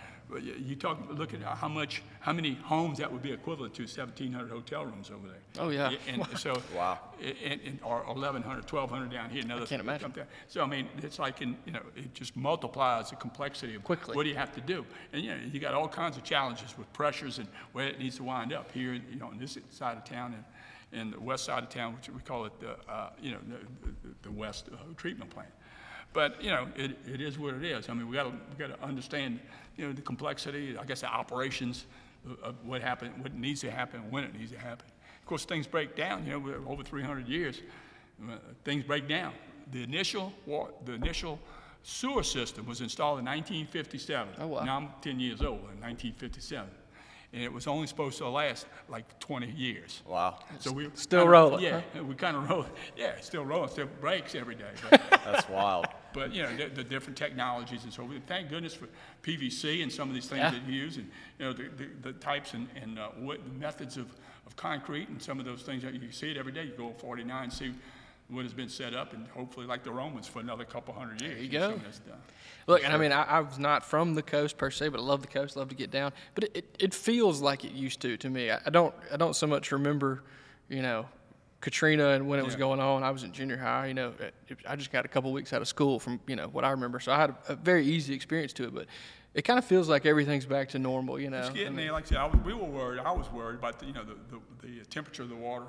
[0.41, 0.97] You you talk.
[1.09, 5.11] Look at how much, how many homes that would be equivalent to 1,700 hotel rooms
[5.11, 5.41] over there.
[5.59, 5.91] Oh, yeah.
[6.07, 6.61] And so.
[6.73, 6.99] Wow.
[7.21, 9.43] And, and, or 1,100, 1,200 down here.
[9.43, 9.65] Another.
[9.65, 10.05] can't imagine.
[10.05, 10.27] up there.
[10.47, 14.15] So I mean, it's like in, you know, it just multiplies the complexity of Quickly.
[14.15, 16.77] what do you have to do, and you know, you got all kinds of challenges
[16.77, 19.97] with pressures and where it needs to wind up here, you know, on this side
[19.97, 20.45] of town and,
[21.01, 24.07] and the west side of town, which we call it the, uh, you know, the,
[24.07, 25.49] the, the west uh, treatment plant.
[26.13, 27.87] But you know, it, it is what it is.
[27.89, 29.39] I mean, we got to we got to understand,
[29.77, 30.77] you know, the complexity.
[30.77, 31.85] I guess the operations
[32.43, 34.85] of- what happened, what needs to happen, when it needs to happen.
[35.19, 36.25] Of course, things break down.
[36.25, 37.61] You know, we're over 300 years,
[38.29, 39.33] uh, things break down.
[39.71, 41.39] The initial wa- the initial
[41.83, 44.33] sewer system was installed in 1957.
[44.39, 44.63] Oh, wow.
[44.65, 46.69] Now I'm 10 years old in 1957.
[47.33, 50.01] And it was only supposed to last like 20 years.
[50.05, 50.39] Wow.
[50.59, 52.65] So we Still kinda- rolling, Yeah, we kind of roll.
[52.97, 53.69] Yeah, still rolling.
[53.69, 54.71] Still breaks every day.
[54.89, 55.85] But, That's wild.
[56.13, 58.87] But you know the, the different technologies and so we thank goodness for
[59.23, 60.51] PVC and some of these things Yeah.
[60.51, 63.97] that you use and you know the, the, the types and, and uh, what methods
[63.97, 64.07] of,
[64.47, 66.63] of concrete and some of those things that you see it every day.
[66.65, 67.73] You go on 49 and see
[68.29, 71.33] what has been set up and hopefully like the Romans for another couple hundred years.
[71.35, 71.79] There you go.
[72.67, 75.03] Look, and I mean, I, I was not from the coast per se, but I
[75.03, 76.13] love the coast, love to get down.
[76.35, 78.49] But it, it, it feels like it used to to me.
[78.51, 80.23] I, I don't I don't so much remember,
[80.69, 81.07] you know,
[81.61, 82.59] Katrina and when it was Yeah.
[82.59, 83.03] going on.
[83.03, 83.87] I was in junior high.
[83.87, 86.35] You know, it, it- I just got a couple weeks out of school from you
[86.35, 88.73] know what I remember, so I had a, a very easy experience to it.
[88.75, 88.87] But
[89.33, 91.19] it kind of feels like everything's back to normal.
[91.19, 91.93] You know, It's I getting mean, there.
[91.93, 92.99] Like I said, I was, we were worried.
[92.99, 95.65] I was worried about the, you know the, the, the uh, temperature of the water,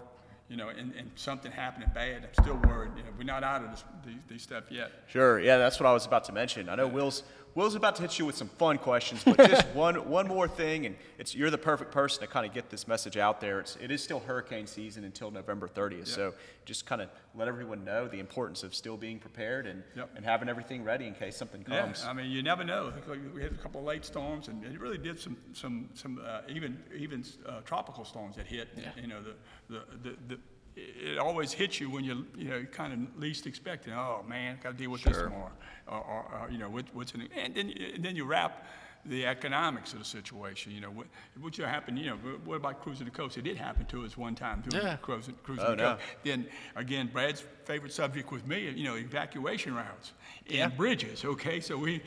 [0.48, 2.24] you know, and, and something happening bad.
[2.24, 2.92] I'm still worried.
[2.96, 4.90] You know, we're not out of this, these, these stuff yet.
[5.08, 5.38] Sure.
[5.38, 6.68] Yeah, that's what I was about to mention.
[6.68, 7.22] I know Will's
[7.54, 10.86] Will's about to hit you with some fun questions, but just one one more thing,
[10.86, 13.60] and it's you're the perfect person to kind of get this message out there.
[13.60, 16.34] It's it is still hurricane season until November 30th, so
[16.64, 20.10] just kind of let everyone know the importance of still being prepared and Yep.
[20.16, 22.02] and having everything ready in case something comes.
[22.02, 22.92] Yeah, I mean, you never know.
[23.34, 26.40] We had a couple of late storms, and it really did some, some, some uh,
[26.48, 28.68] even, even uh, tropical storms that hit.
[29.00, 29.34] You know, the,
[29.74, 30.38] the, the, the,
[30.76, 33.92] it always hits you when you, you know, kind of least expect it.
[33.92, 35.52] Oh man, got to deal with this tomorrow,
[35.86, 38.66] or, or, or you know, what, what's in it, and then, and then you wrap
[39.04, 40.72] the economics of the situation.
[40.72, 41.06] You know, what,
[41.40, 41.98] what happened?
[41.98, 43.36] You know, what about cruising the coast?
[43.36, 44.96] It did happen to us one time doing Yeah.
[44.96, 45.92] cruising, cruising Oh, the no.
[45.94, 46.04] coast.
[46.24, 50.12] Then again, Brad's favorite subject with me, you know, evacuation routes
[50.52, 51.24] and bridges.
[51.24, 52.02] Okay, so we,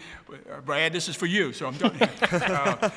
[0.52, 1.54] uh, Brad, this is for you.
[1.54, 2.02] So I'm talking.
[2.32, 2.90] uh,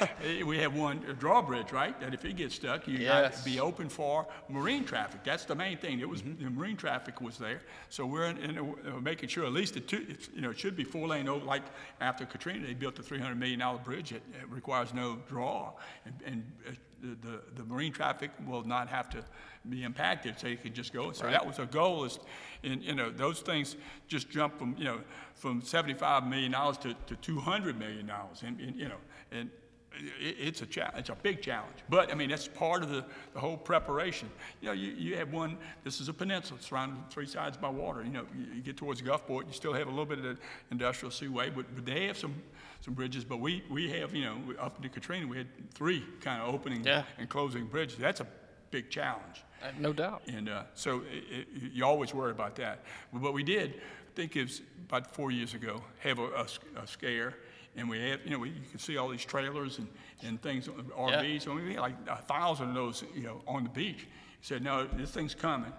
[0.44, 1.98] we have one drawbridge, right?
[2.00, 5.22] That if it gets stuck, you got to be open for marine traffic.
[5.24, 6.00] That's the main thing.
[6.00, 9.52] It was the marine traffic was there, so we're in, in, uh, making sure at
[9.52, 11.28] least it, two, it's, you know, it should be four lane.
[11.28, 11.62] Over, like
[12.00, 14.12] after Katrina, they built a 300 million dollar bridge.
[14.12, 15.72] It, it requires no draw,
[16.05, 19.24] and, and uh, the, the, the marine traffic will not have to
[19.70, 21.11] be impacted, so you can just go.
[21.12, 22.18] So that was a goal is,
[22.62, 25.01] and, you know, those things just jump from, you know,
[25.35, 28.11] from $75 million to, to $200 million,
[28.44, 29.01] and, and, you know,
[29.33, 29.48] and
[30.20, 31.77] it, it's a cha- it's a big challenge.
[31.88, 34.29] But I mean, that's part of the, the whole preparation.
[34.61, 35.57] You know, you, you have one.
[35.83, 38.03] This is a peninsula surrounded on three sides by water.
[38.05, 40.37] You know, you, you get towards Gulfport, you still have a little bit of the
[40.70, 42.35] industrial seaway, but, but they have some
[42.88, 43.22] some bridges.
[43.24, 46.83] But we we have you know up into Katrina, we had three kind of opening
[46.85, 47.03] Yeah.
[47.18, 47.98] and closing bridges.
[47.98, 48.27] That's a
[48.70, 49.44] big challenge.
[49.62, 50.22] Uh, No doubt.
[50.27, 52.85] And uh, so it, it, you always worry about that.
[53.12, 56.46] But what we did, I think it was about four years ago, have a
[56.87, 57.35] scare.
[57.77, 59.87] And we had, you know, we, you can see all these trailers and,
[60.22, 61.46] and things, RVs.
[61.46, 64.01] And we had like a thousand of those, you know, on the beach.
[64.40, 65.72] He said, no, this thing's coming.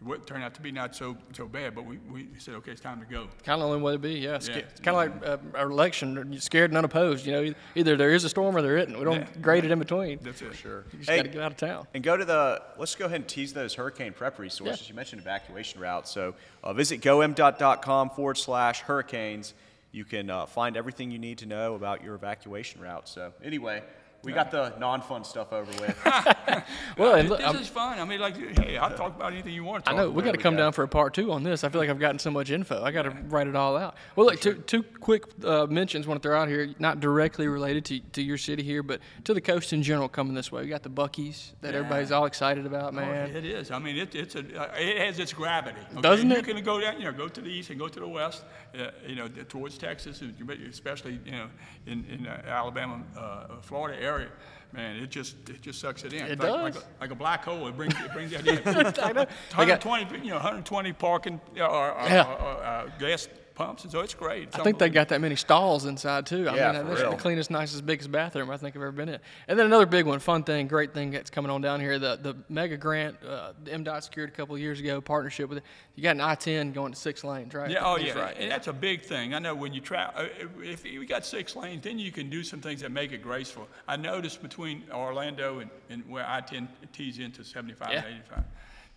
[0.00, 2.70] It would turn out to be not so so bad, but we, we said, okay,
[2.70, 3.26] it's time to go.
[3.44, 4.38] Kind of the only way to be, yeah.
[4.38, 4.58] Sca- Yeah.
[4.70, 7.26] It's kind of like uh, our election, you're scared and unopposed.
[7.26, 8.96] You know, either there is a storm or there isn't.
[8.96, 9.40] We don't Yeah.
[9.42, 10.20] grade it in between.
[10.22, 10.54] That's it.
[10.54, 10.84] Sure.
[10.92, 11.16] You just Hey.
[11.16, 11.88] got to get out of town.
[11.94, 14.82] And go to the, let's go ahead and tease those hurricane prep resources.
[14.82, 14.88] Yeah.
[14.90, 16.12] You mentioned evacuation routes.
[16.12, 19.54] So uh, visit gomdot.com forward slash hurricanes.
[19.90, 23.08] You can uh, find everything you need to know about your evacuation route.
[23.08, 23.82] So, anyway,
[24.24, 25.96] we got the non fun stuff over with.
[26.98, 27.98] Well, and This look, I'm- is fun.
[28.00, 30.14] I mean, like, hey, I'll talk about anything you want to I talk know we
[30.16, 30.24] about.
[30.24, 31.62] got to come down for a part two on this.
[31.62, 32.82] I feel like I've gotten so much info.
[32.82, 33.94] I got to write it all out.
[34.16, 36.06] Well, look, two, two quick uh, mentions.
[36.08, 39.34] Want to throw out here, not directly related to, to your city here, but to
[39.34, 40.08] the coast in general.
[40.08, 43.30] Coming this way, we got the Buc-ee's that everybody's all excited about, Oh, man.
[43.36, 43.70] It is.
[43.70, 45.78] I mean, it, it's a, uh, it has its gravity.
[45.92, 46.00] okay?
[46.00, 46.44] Doesn't You it?
[46.44, 48.42] can go down, you know, go to the east and go to the west,
[48.74, 50.22] uh, you know, towards Texas,
[50.68, 51.46] especially, you know,
[51.86, 54.28] in, in uh, Alabama, uh, Florida area.
[54.72, 56.26] Man, it just, it just sucks it in.
[56.26, 56.82] It It's like, Like does.
[56.82, 57.68] a, like a black hole.
[57.68, 58.58] It brings, it brings that in.
[59.02, 59.24] I know.
[59.24, 62.22] Got- 120, you know, 120 parking, uh, or, or, Yeah.
[62.24, 64.44] or, or, uh, gas pumps, and so it's great.
[64.44, 66.48] It's I think they got that many stalls inside too.
[66.48, 67.10] I Yeah, mean, for that's real.
[67.10, 69.18] the cleanest, nicest, biggest bathroom I think I've ever been in.
[69.48, 71.98] And then another big one, fun thing, great thing that's coming on down here.
[71.98, 75.58] The the mega grant, uh, the MDOT secured a couple of years ago, partnership with
[75.58, 75.64] it.
[75.96, 77.68] You got an I-10 going to six lanes, right?
[77.68, 78.36] Yeah, oh That's yeah, right.
[78.38, 79.34] and that's a big thing.
[79.34, 80.26] I know when you travel,
[80.62, 83.66] if you got six lanes, then you can do some things that make it graceful.
[83.88, 88.04] I noticed between Orlando and, and where I-10 tees into 75 Yeah.
[88.04, 88.44] and 85.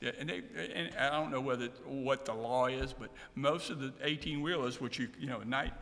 [0.02, 0.42] Yeah, and they,
[0.74, 4.82] and I don't know whether, what the law is, but most of the 18 wheelers,
[4.82, 5.74] which you, you know, at night,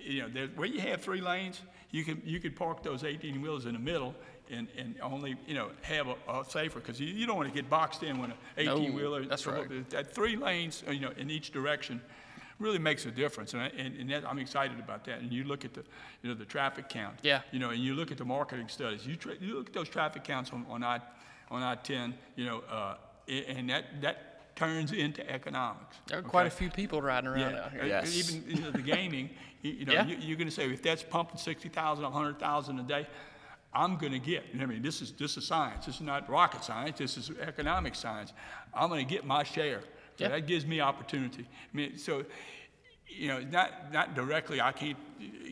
[0.00, 1.60] you know, there- where you have three lanes,
[1.90, 4.14] you can, you could park those 18 wheelers in the middle
[4.50, 7.54] and, and only, you know, have a, a safer, because you, you don't want to
[7.54, 9.20] get boxed in when an 18 wheeler.
[9.22, 9.90] No, that's right.
[9.90, 12.00] That three lanes, you know, in each direction
[12.58, 13.52] really makes a difference.
[13.52, 15.18] And, I, and, and that, I'm excited about that.
[15.20, 15.84] And you look at the,
[16.22, 17.16] you know, the traffic count.
[17.22, 17.42] Yeah.
[17.52, 19.06] You know, and you look at the marketing studies.
[19.06, 21.00] You, tra- you look at those traffic counts on, on I,
[21.50, 22.94] on I-10, you know, uh,
[23.28, 25.96] and that, that turns into economics.
[26.06, 27.82] There are quite a few people riding around Yeah, out here.
[27.82, 28.16] uh, Yes.
[28.16, 29.30] even you know, the gaming,
[29.62, 30.06] you, you know, Yeah.
[30.06, 33.06] you, you're going to say if that's pumping 60,000, 100,000 a day,
[33.74, 34.44] I'm going to get.
[34.58, 35.84] I mean, this is this is science.
[35.84, 36.96] This is not rocket science.
[36.98, 38.32] This is economic science.
[38.72, 39.80] I'm going to get my share.
[40.16, 40.28] So Yeah.
[40.28, 41.42] that gives me opportunity.
[41.46, 42.24] I mean, so
[43.08, 44.60] you know, not not directly.
[44.60, 44.98] I can't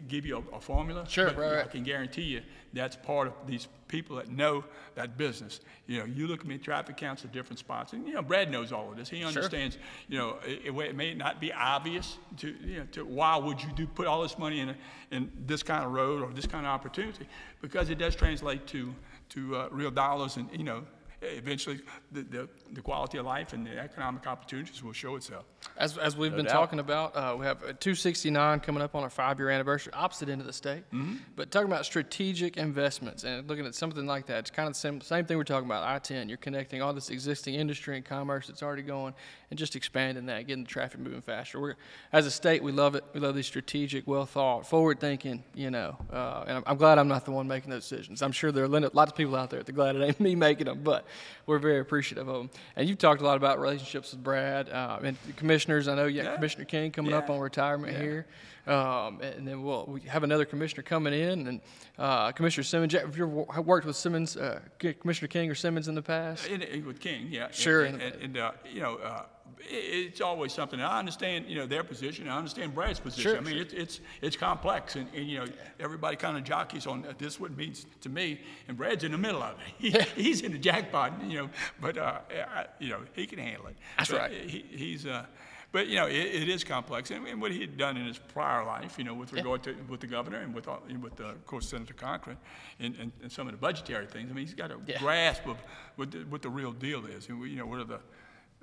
[0.09, 1.07] give you a, a formula.
[1.09, 2.43] Sure, but right, I can guarantee you
[2.75, 4.65] that's part of these people that know
[4.97, 5.61] that business.
[5.87, 8.51] You know, you look at me traffic counts at different spots, and you know, Brad
[8.51, 9.09] knows all of this.
[9.09, 9.77] He understands.
[9.77, 9.85] sure.
[10.09, 13.71] You know, it, it may not be obvious to you know to why would you
[13.75, 14.77] do put all this money in a,
[15.11, 17.27] in this kind of road or this kind of opportunity
[17.63, 18.95] because it does translate to
[19.31, 20.85] to uh, real dollars, and you know.
[21.25, 21.81] Eventually,
[22.13, 25.45] the, the, the quality of life and the economic opportunities will show itself.
[25.77, 26.53] As, as we've been doubt.
[26.53, 30.41] talking about, uh, we have uh, 269 coming up on our five-year anniversary, opposite end
[30.41, 30.85] of the state.
[30.93, 31.17] Mm-hmm.
[31.37, 34.81] But talking about strategic investments and looking at something like that, it's kind of the
[34.81, 35.83] same, same thing we're talking about.
[35.83, 39.15] I-10, you're connecting all this existing industry and commerce that's already going,
[39.51, 41.61] and just expanding that, getting the traffic moving faster.
[41.61, 41.75] We're,
[42.13, 43.05] as a state, we love it.
[43.15, 45.43] We love these strategic, well-thought, forward-thinking.
[45.55, 48.23] You know, uh, and I'm, I'm glad I'm not the one making those decisions.
[48.23, 50.21] I'm sure there are lit- lots of people out there that are glad it ain't
[50.21, 51.05] me making them, but
[51.47, 52.51] we're very appreciative of them.
[52.77, 55.89] And you've talked a lot about relationships with Brad uh, and the commissioners.
[55.89, 56.35] I know you got Yeah.
[56.37, 58.03] Commissioner King coming up on retirement Yeah.
[58.03, 58.27] here.
[58.67, 61.61] Um, and then we'll we have another commissioner coming in, and
[61.99, 62.95] uh, Commissioner Simmons.
[62.95, 66.47] Have you worked with Simmons, uh, Commissioner King or Simmons in the past?
[66.47, 67.49] In, with King, yeah.
[67.51, 67.85] Sure.
[67.85, 69.25] And, and, and, uh, you know, uh,
[69.61, 70.81] it's always something.
[70.81, 72.29] I understand, you know, their position.
[72.29, 73.31] I understand Brad's position.
[73.31, 73.63] Sure, I mean, sure.
[73.63, 75.47] it's it's it's complex, and, and you know,
[75.81, 79.19] everybody kind of jockeys on uh, this what means to me, and Brad's in the
[79.19, 79.65] middle of it.
[80.17, 82.21] He, he's in the jackpot, you know, but uh,
[82.55, 83.77] I, you know, he can handle it.
[83.99, 84.33] That's But right.
[84.33, 85.07] He, he's.
[85.07, 85.25] Uh,
[85.73, 88.17] but you know, it, it is complex, and, and what he had done in his
[88.17, 91.25] prior life, you know, with regard to with the governor and with all, with uh,
[91.25, 92.37] of course Senator Cochran,
[92.79, 94.31] and, and, and some of the budgetary things.
[94.31, 95.01] I mean, he's got a Yeah.
[95.01, 95.57] grasp of
[95.97, 97.99] what the, what the real deal is, and you know, what are the,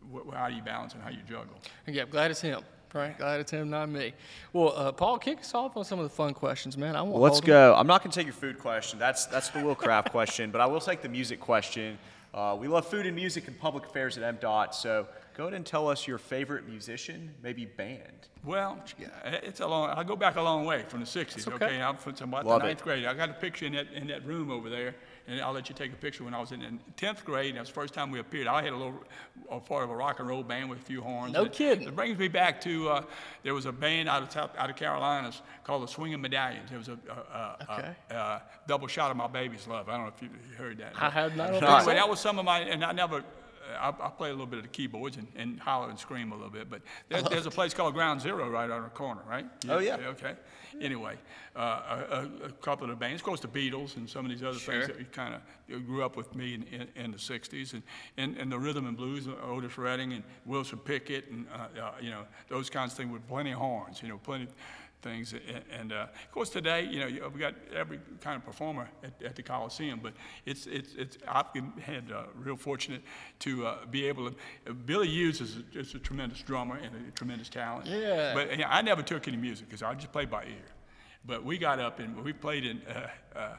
[0.10, 1.56] what, how do you balance and how you juggle.
[1.88, 2.62] Yeah, glad it's him.
[2.94, 4.14] Right, glad it's him, not me.
[4.52, 6.98] Well, uh, Paul, kick us off on some of the fun questions, man.
[6.98, 7.74] I want Let's go.
[7.74, 9.00] I'm not going to take your food question.
[9.00, 11.98] That's that's the Will Kraft question, but I will take the music question.
[12.34, 15.66] Uh, we love food and music and public affairs at MDOT, so go ahead and
[15.66, 18.28] tell us your favorite musician, maybe band.
[18.44, 18.84] Well,
[19.26, 19.90] it's a long.
[19.92, 21.48] I go back a long way from the '60s.
[21.48, 21.66] okay.
[21.66, 21.82] okay.
[21.82, 22.70] I'm from about Love the it.
[22.70, 23.06] ninth grade.
[23.06, 24.96] I got a picture in that in that room over there,
[25.28, 27.56] and I'll let you take a picture when I was in the tenth grade.
[27.56, 28.48] That's the first time we appeared.
[28.48, 29.04] I had a little
[29.52, 31.34] a part of a rock and roll band with a few horns.
[31.34, 31.88] No It- kidding.
[31.88, 33.04] It brings me back to uh,
[33.44, 36.72] there was a band out of South, out of Carolinas called the Swinging Medallions.
[36.72, 37.96] It was a, a, a, Okay.
[38.10, 39.88] a, a double shot of my baby's love.
[39.88, 40.94] I don't know if you, you heard that.
[41.00, 41.54] I have not.
[41.54, 43.24] Anyway, that was some of my, and I never,
[43.80, 46.36] I, I play a little bit of the keyboards and, and holler and scream a
[46.36, 49.46] little bit, but there's, there's a place called Ground Zero right on the corner, right?
[49.70, 49.98] Oh, yeah.
[49.98, 50.34] Okay.
[50.80, 51.18] Anyway,
[51.56, 54.42] uh, a, a, couple of the bands, of course, the Beatles and some of these
[54.42, 57.74] other things that you kind of grew up with me in, in, in the '60s,
[57.74, 57.84] and,
[58.18, 61.92] and, and the rhythm and blues, uh, Otis Redding and Wilson Pickett, and uh, uh,
[62.02, 64.48] you know those kinds of things with plenty of horns, you know, plenty
[65.02, 65.34] things.
[65.34, 68.90] And, and uh, of course, today, you know, you- we got every kind of performer
[69.04, 70.14] at, at the Coliseum, but
[70.46, 73.02] it's, it's, it's, I've been had uh, real fortunate
[73.40, 74.36] to uh, be able to.
[74.70, 77.88] Uh, Billy Hughes is a, is a tremendous drummer and a tremendous talent.
[77.88, 78.34] Yeah.
[78.34, 80.66] But you know, I never took any music because I just played by ear.
[81.26, 83.50] But we got up and we played in, uh, uh,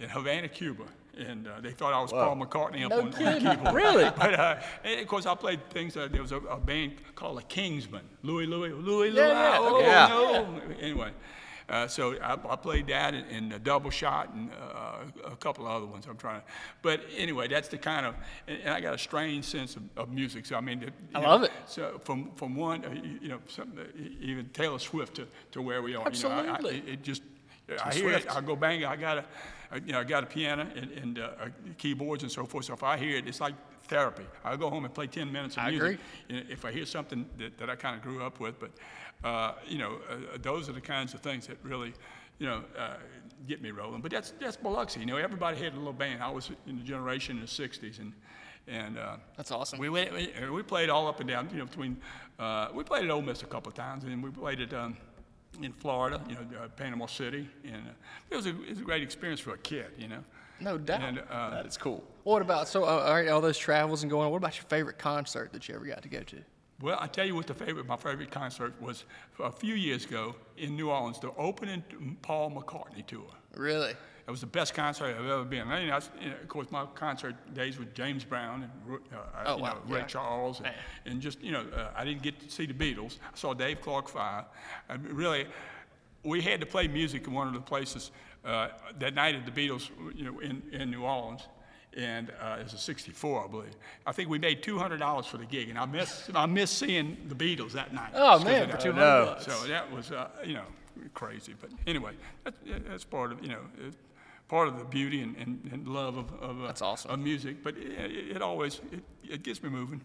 [0.00, 0.84] in Havana, Cuba.
[1.18, 3.48] And uh, they thought I was Paul McCartney up No on, on the kidding.
[3.48, 3.74] keyboard.
[3.82, 4.04] Really?
[4.18, 4.56] But uh,
[5.00, 5.96] of course, I played things.
[5.96, 8.02] Uh, there was a, a band called the Kingsmen.
[8.22, 9.16] Louie, Louie, Louie, Louie.
[9.16, 10.65] yeah, oh, yeah.
[10.86, 11.10] Anyway,
[11.68, 15.66] uh, so I, I played that and, and a double shot and uh, a couple
[15.66, 16.06] of other ones.
[16.08, 16.46] I'm trying to.
[16.80, 18.14] But anyway, that's the kind of.
[18.46, 20.46] And, and I got a strange sense of, of music.
[20.46, 21.50] So I mean, I know, love it.
[21.66, 23.40] So from from one, uh, you, you know,
[24.20, 25.98] even Taylor Swift to, to where we are.
[25.98, 26.82] You know, Absolutely.
[26.86, 27.22] I, I, it, just.
[27.84, 28.30] I hear it.
[28.30, 28.84] I go bang.
[28.84, 29.24] I got a,
[29.72, 31.30] I, you know, I got a piano and, and uh,
[31.78, 32.66] keyboards and so forth.
[32.66, 33.54] So if I hear it, it's like
[33.88, 34.24] therapy.
[34.44, 35.82] I go home and play 10 minutes of I music.
[35.82, 35.98] agree.
[36.28, 38.70] You know, if I hear something that, that I kind of grew up with, but
[39.24, 41.92] uh, you know, uh, those are the kinds of things that really,
[42.38, 42.94] you know, uh,
[43.46, 44.00] get me rolling.
[44.00, 45.00] But that's that's Biloxi.
[45.00, 46.22] You know, everybody had a little band.
[46.22, 48.12] I was in the generation in the '60s, and
[48.68, 49.78] and uh, That's awesome.
[49.78, 51.48] we went, we, we played all up and down.
[51.52, 51.96] You know, between
[52.38, 54.72] uh, we played at Ole Miss a couple of times, and we played at.
[54.72, 54.96] Um,
[55.62, 57.90] in Florida, you know, uh, Panama City, and uh,
[58.30, 60.22] it was a it was a great experience for a kid, you know.
[60.60, 61.02] No doubt.
[61.02, 62.02] And uh, That is cool.
[62.24, 64.30] What about so uh, all, right, all those travels and going?
[64.30, 66.36] What about your favorite concert that you ever got to go to?
[66.80, 69.04] Well, I tell you what the favorite, my favorite concert was
[69.42, 71.82] a few years ago in New Orleans, the opening
[72.20, 73.30] Paul McCartney tour.
[73.54, 73.92] Really?
[74.26, 75.68] It was the best concert I've ever been.
[75.68, 79.18] I mean, I, you know, of course, my concert days with James Brown and uh,
[79.46, 80.06] Oh, you wow, know, Ray yeah.
[80.06, 80.74] Charles, and,
[81.06, 83.18] and just you know, uh, I didn't get to see the Beatles.
[83.32, 84.44] I saw Dave Clark Five.
[84.88, 85.46] I mean, really,
[86.24, 88.10] we had to play music in one of the places
[88.44, 91.42] uh, that night at the Beatles, you know, in, in New Orleans.
[91.96, 93.76] And uh, it was a 64, I believe.
[94.06, 97.34] I think we made $200 for the gig, and I miss I miss seeing the
[97.34, 98.10] Beatles that night.
[98.14, 99.36] Oh, man, for 200 no.
[99.40, 100.66] So that was, uh, you know,
[101.14, 101.54] crazy.
[101.58, 102.12] But anyway,
[102.44, 103.96] that's, that's part of, you know, it's
[104.48, 107.10] part of the beauty and, and, and love of, of, uh, That's awesome.
[107.10, 107.62] of music.
[107.62, 110.02] But it, it, it always, it, it gets me moving.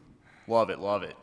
[0.48, 1.16] Love it, love it.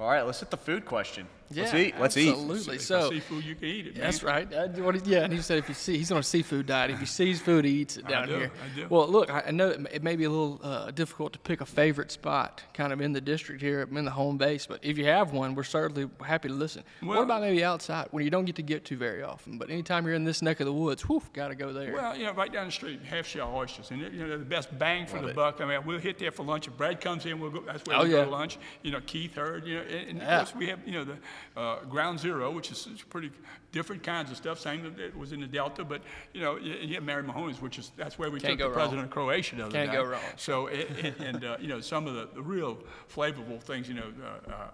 [0.00, 1.26] All right, let's hit the food question.
[1.54, 1.94] let's eat.
[2.00, 2.76] Let's absolutely.
[2.76, 4.04] If So I see food, you can eat it, man.
[4.04, 4.50] That's right.
[4.50, 6.90] Uh, what yeah, and he said if you see, he's on a seafood diet.
[6.92, 8.52] If he sees food, he eats it down do, here.
[8.64, 8.86] I do.
[8.88, 11.38] Well, look, I I know it may- it may be a little uh, difficult to
[11.40, 14.64] pick a favorite spot, kind of in the district here, in the home base.
[14.66, 16.82] But if you have one, we're certainly happy to listen.
[17.02, 19.58] what about maybe outside, when you don't get to get to very often?
[19.58, 21.92] But anytime you're in this neck of the woods, whew, got to go there.
[21.92, 24.78] Well, you know, right down the street, half shell oysters, and you know, the best
[24.78, 25.36] bang for Love the it.
[25.36, 25.60] buck.
[25.60, 26.68] I mean, we'll hit there for lunch.
[26.68, 27.60] If Brad comes in, we'll go.
[27.66, 28.24] That's where Oh, we go yeah.
[28.24, 28.56] to lunch.
[28.82, 29.66] You know, Keith heard.
[29.66, 32.70] You know, and, and of course we have you know the uh, Ground Zero, which
[32.70, 33.30] is pretty
[33.72, 34.58] different kinds of stuff.
[34.58, 37.60] Same that it was in the Delta, but you know, you, you have Mary Mahoney's,
[37.60, 38.78] which is that's where we Can't took go the wrong.
[38.78, 39.96] president of Croatia the other Can't day.
[39.96, 40.20] go wrong.
[40.36, 42.78] So it, it, and uh, you know some of the, the real
[43.14, 43.88] flavorful things.
[43.88, 44.12] You know.
[44.22, 44.70] Uh, uh, uh,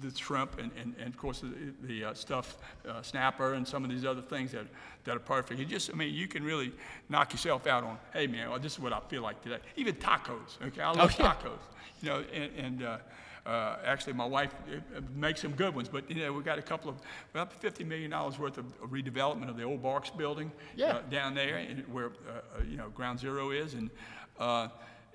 [0.00, 3.84] the shrimp and, and, and of course the, the uh, stuffed uh, snapper and some
[3.84, 4.66] of these other things that,
[5.04, 5.58] that are perfect.
[5.58, 6.72] You just, I mean, you can really
[7.08, 9.58] knock yourself out on, hey man, well, this is what I feel like today.
[9.76, 10.82] Even tacos, okay?
[10.82, 11.32] I love yeah.
[11.32, 11.58] tacos,
[12.02, 12.98] you know, and, and uh,
[13.46, 16.62] uh, actually my wife uh, makes some good ones, but you know, we got a
[16.62, 16.96] couple of,
[17.32, 20.86] about $50 million worth of redevelopment of the old Barq's building Yeah.
[20.96, 21.58] uh, down there
[21.90, 23.74] where, uh, uh, you know, Ground Zero is.
[23.74, 23.90] And,
[24.38, 24.68] uh,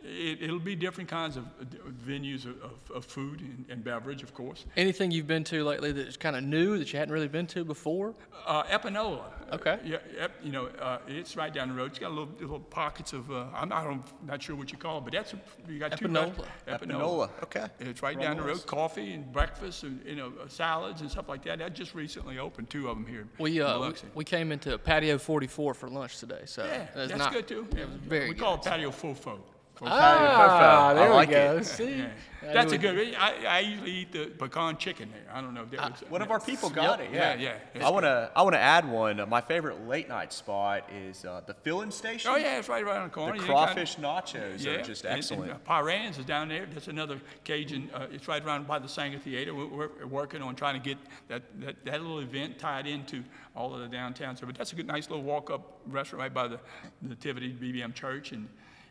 [0.03, 1.65] it, it'll be different kinds of uh,
[2.05, 4.65] venues of, of, of food and, and beverage, of course.
[4.77, 7.63] Anything you've been to lately that's kind of new that you hadn't really been to
[7.63, 8.13] before?
[8.45, 9.23] Uh, Epinola.
[9.51, 9.79] Okay.
[9.83, 11.91] Yeah, ep, you know, uh, it's right down the road.
[11.91, 14.99] It's got little, little pockets of, uh, I'm not, I'm not sure what you call
[14.99, 16.45] it, but that's, a, you got two Epinola.
[16.67, 17.67] Epinola, okay.
[17.79, 18.65] It's right down the road.
[18.65, 21.59] Coffee and breakfast and, you know, uh, salads and stuff like that.
[21.59, 23.27] That just recently opened, two of them here.
[23.39, 27.17] We, uh, we, we came into Patio 44 for lunch today, so yeah, it's that's
[27.17, 27.67] not, good too.
[27.71, 28.39] It was very we good.
[28.39, 29.39] call it patio fofo.
[29.87, 31.57] Ah, there I like we go.
[31.57, 31.65] it.
[31.65, 32.03] See,
[32.41, 33.15] That's a good.
[33.15, 35.33] I, I usually eat the pecan chicken there.
[35.33, 37.09] I don't know if that was One of our people got it.
[37.11, 37.87] Yeah, Yeah, yeah.
[37.87, 38.31] I want to.
[38.35, 39.19] I want to add one.
[39.19, 42.31] Uh, my favorite late night spot is uh, the filling station.
[42.33, 43.35] Oh yeah, it's right around the The corner.
[43.35, 45.43] You crawfish got- nachos Yeah, are just excellent.
[45.43, 46.65] And, uh, Pyran's is down there.
[46.65, 47.89] That's another Cajun.
[47.93, 49.53] Uh, it's right around by the Saenger Theater.
[49.53, 53.23] We're, we're working on trying to get that, that, that little event tied into
[53.55, 54.35] all of the downtown.
[54.37, 56.59] So, but that's a good, nice little walk-up restaurant right by the
[57.01, 58.31] Nativity BVM Church.
[58.31, 58.47] And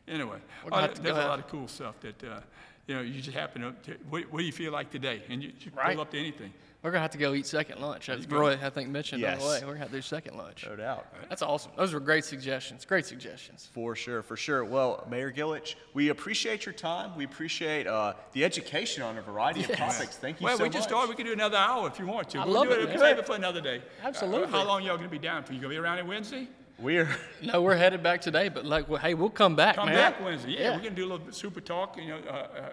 [0.09, 2.41] anyway, We're uh, gonna have to there's a lot of cool stuff that uh,
[2.87, 3.73] you know you just happen to.
[3.93, 5.23] to what, what do you feel like today?
[5.29, 5.93] And you, you Right.
[5.95, 6.53] pull up to anything.
[6.81, 8.09] We're gonna have to go eat second lunch.
[8.09, 8.39] As go.
[8.39, 9.59] Roy, I think, mentioned on the way.
[9.63, 10.65] We're gonna have to do second lunch.
[10.65, 11.07] No doubt.
[11.29, 11.73] That's awesome.
[11.77, 12.85] Those were great suggestions.
[12.85, 13.69] Great suggestions.
[13.75, 14.65] For sure, for sure.
[14.65, 17.17] Well, Mayor Gilich, we appreciate your time.
[17.17, 20.17] We appreciate uh, the education on a variety of topics.
[20.19, 20.51] Thank you so much.
[20.51, 20.89] Well, so we just much.
[20.91, 21.09] started.
[21.11, 22.39] We could do another hour if you want to.
[22.39, 22.89] I we'll love do it, it.
[22.91, 22.99] man.
[23.01, 23.79] Save it for another day.
[23.79, 24.49] Uh, Absolutely.
[24.49, 25.55] how long y'all gonna be down for?
[25.55, 26.47] You gonna be around here Wednesday?
[26.79, 27.09] We're
[27.43, 29.97] No, we're headed back today, but like, well, hey, we'll come back, Come man.
[29.97, 30.53] back Wednesday.
[30.53, 30.71] Yeah, Yeah.
[30.77, 31.97] we're gonna do a little super talk.
[31.97, 32.71] You know, uh, uh,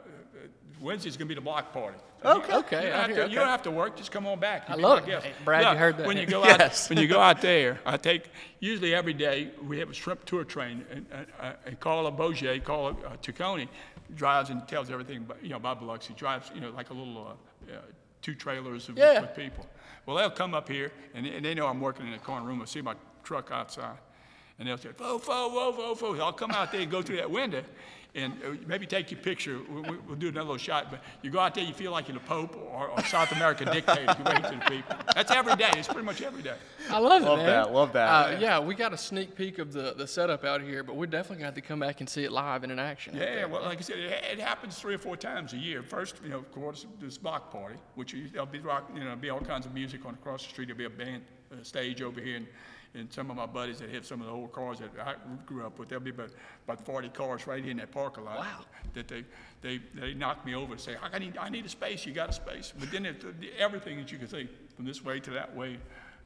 [0.79, 1.97] Wednesday's gonna be the block party.
[2.23, 2.53] Okay.
[2.53, 3.31] You, Okay, You don't, have to, okay.
[3.31, 3.95] you don't have to work.
[3.97, 4.65] Just come on back.
[4.69, 5.05] I love it.
[5.05, 5.25] guest.
[5.25, 6.07] Hey, Brad, you heard that.
[6.07, 6.85] When you go Yes.
[6.85, 8.29] out, when you go out there, I take
[8.59, 12.59] usually every day we have a shrimp tour train, and, and, uh, and Carla Bogier,
[12.59, 13.67] Carla uh, Tucconi,
[14.15, 15.17] drives and tells everything.
[15.17, 16.51] About, you know, about Biloxi drives.
[16.53, 17.37] You know, like a little
[17.69, 17.77] uh, uh,
[18.21, 19.21] two trailers of, Yeah.
[19.21, 19.65] with people.
[20.05, 22.57] Well, they'll come up here, and, and they know I'm working in the corner room.
[22.57, 22.95] They'll see my
[23.25, 23.97] truck outside.
[24.57, 27.17] And they'll say, "Fo, fo, whoa, fo, fo." I'll come out there and go through
[27.17, 27.61] that window,
[28.13, 29.59] and uh, maybe take your picture.
[29.69, 30.89] We- we- We'll do another little shot.
[30.89, 33.69] But you go out there, you feel like you're the Pope or, or South American
[33.69, 34.03] dictator.
[34.17, 34.95] You wave to the people.
[35.13, 35.71] That's every day.
[35.75, 36.55] It's pretty much every day.
[36.89, 37.47] I love it, Love man.
[37.47, 38.07] that, love that.
[38.07, 41.05] Uh, yeah, we got a sneak peek of the, the setup out here, but we're
[41.07, 43.13] definitely going to have to come back and see it live and in action.
[43.13, 43.47] Yeah, there.
[43.49, 45.83] well, like I said, it, it happens three or four times a year.
[45.83, 49.31] First, you know, of course, this block party, which there'll be rock, you know, be
[49.31, 50.67] all kinds of music on across the street.
[50.69, 52.47] There'll be a band uh, stage over here, and,
[52.95, 55.15] and some of my buddies that have some of the old cars that I
[55.45, 55.89] grew up with.
[55.89, 56.31] There'll be about,
[56.67, 58.39] about 40 cars right here in that parking lot.
[58.39, 58.59] Wow.
[58.93, 59.23] That they
[59.61, 62.05] they they knock me over and say, I need I need a space.
[62.05, 62.73] You got a space.
[62.77, 63.23] But then it,
[63.57, 65.77] everything that you can see from this way to that way,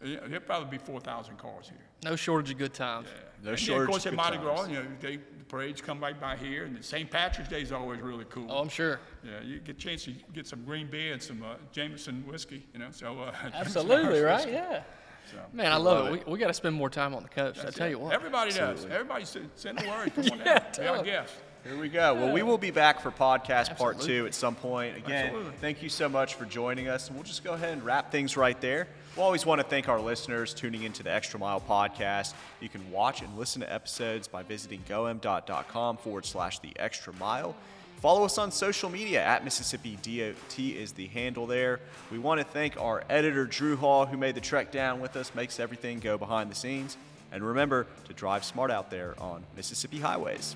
[0.02, 1.78] uh, there'll probably be 4,000 cars here.
[2.04, 3.08] No shortage of good times.
[3.44, 5.46] no And then, shortage of course, of at good Mardi Gras, you know, they, the
[5.48, 7.10] parades come right by here, and the St.
[7.10, 8.48] Patrick's Day is always really cool.
[8.50, 9.00] Oh, I'm sure.
[9.24, 12.66] Yeah, you get a chance to get some green beer and some uh, Jameson whiskey,
[12.74, 12.92] you know.
[12.92, 14.38] So uh, Absolutely, right?
[14.38, 14.52] whiskey.
[14.52, 14.84] Yeah.
[15.32, 16.26] So, Man, I love, it.
[16.28, 17.60] We, we got to spend more time on the coast.
[17.66, 17.92] I tell it.
[17.92, 18.14] you what.
[18.14, 18.86] Everybody does.
[18.86, 20.14] Everybody send, send the word.
[20.16, 20.64] Come on Yeah, down.
[20.72, 21.06] Be tell our 'em.
[21.06, 21.34] guest.
[21.66, 22.14] Here we go.
[22.16, 24.96] Well, we will be back for podcast part two at some point.
[24.96, 25.52] Again, Absolutely.
[25.60, 28.38] thank you so much for joining us, and we'll just go ahead and wrap things
[28.38, 28.88] right there.
[29.18, 32.34] We always want to thank our listeners tuning into the Extra Mile podcast.
[32.62, 37.56] You can watch and listen to episodes by visiting gomdot.com forward slash the extra mile.
[38.02, 41.82] Follow us on social media at Mississippi DOT is the handle there.
[42.10, 45.36] We want to thank our editor, Drew Hall, who made the trek down with us,
[45.36, 46.95] makes everything go behind the scenes.
[47.34, 50.56] And remember to drive smart out there on Mississippi highways.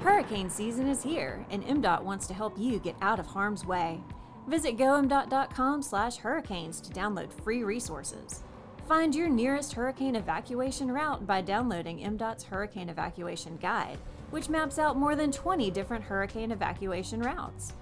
[0.00, 4.00] Hurricane season is here, and MDOT wants to help you get out of harm's way.
[4.48, 8.42] Visit gomdot.com slash hurricanes to download free resources.
[8.88, 13.98] Find your nearest hurricane evacuation route by downloading MDOT's Hurricane Evacuation Guide,
[14.30, 17.74] which maps out more than 20 different hurricane evacuation routes.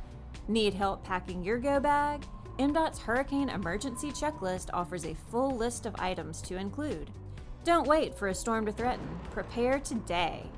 [0.48, 2.24] Need help packing your go bag?
[2.58, 7.10] MDOT's Hurricane Emergency Checklist offers a full list of items to include.
[7.62, 9.06] Don't wait for a storm to threaten.
[9.30, 10.50] Prepare today.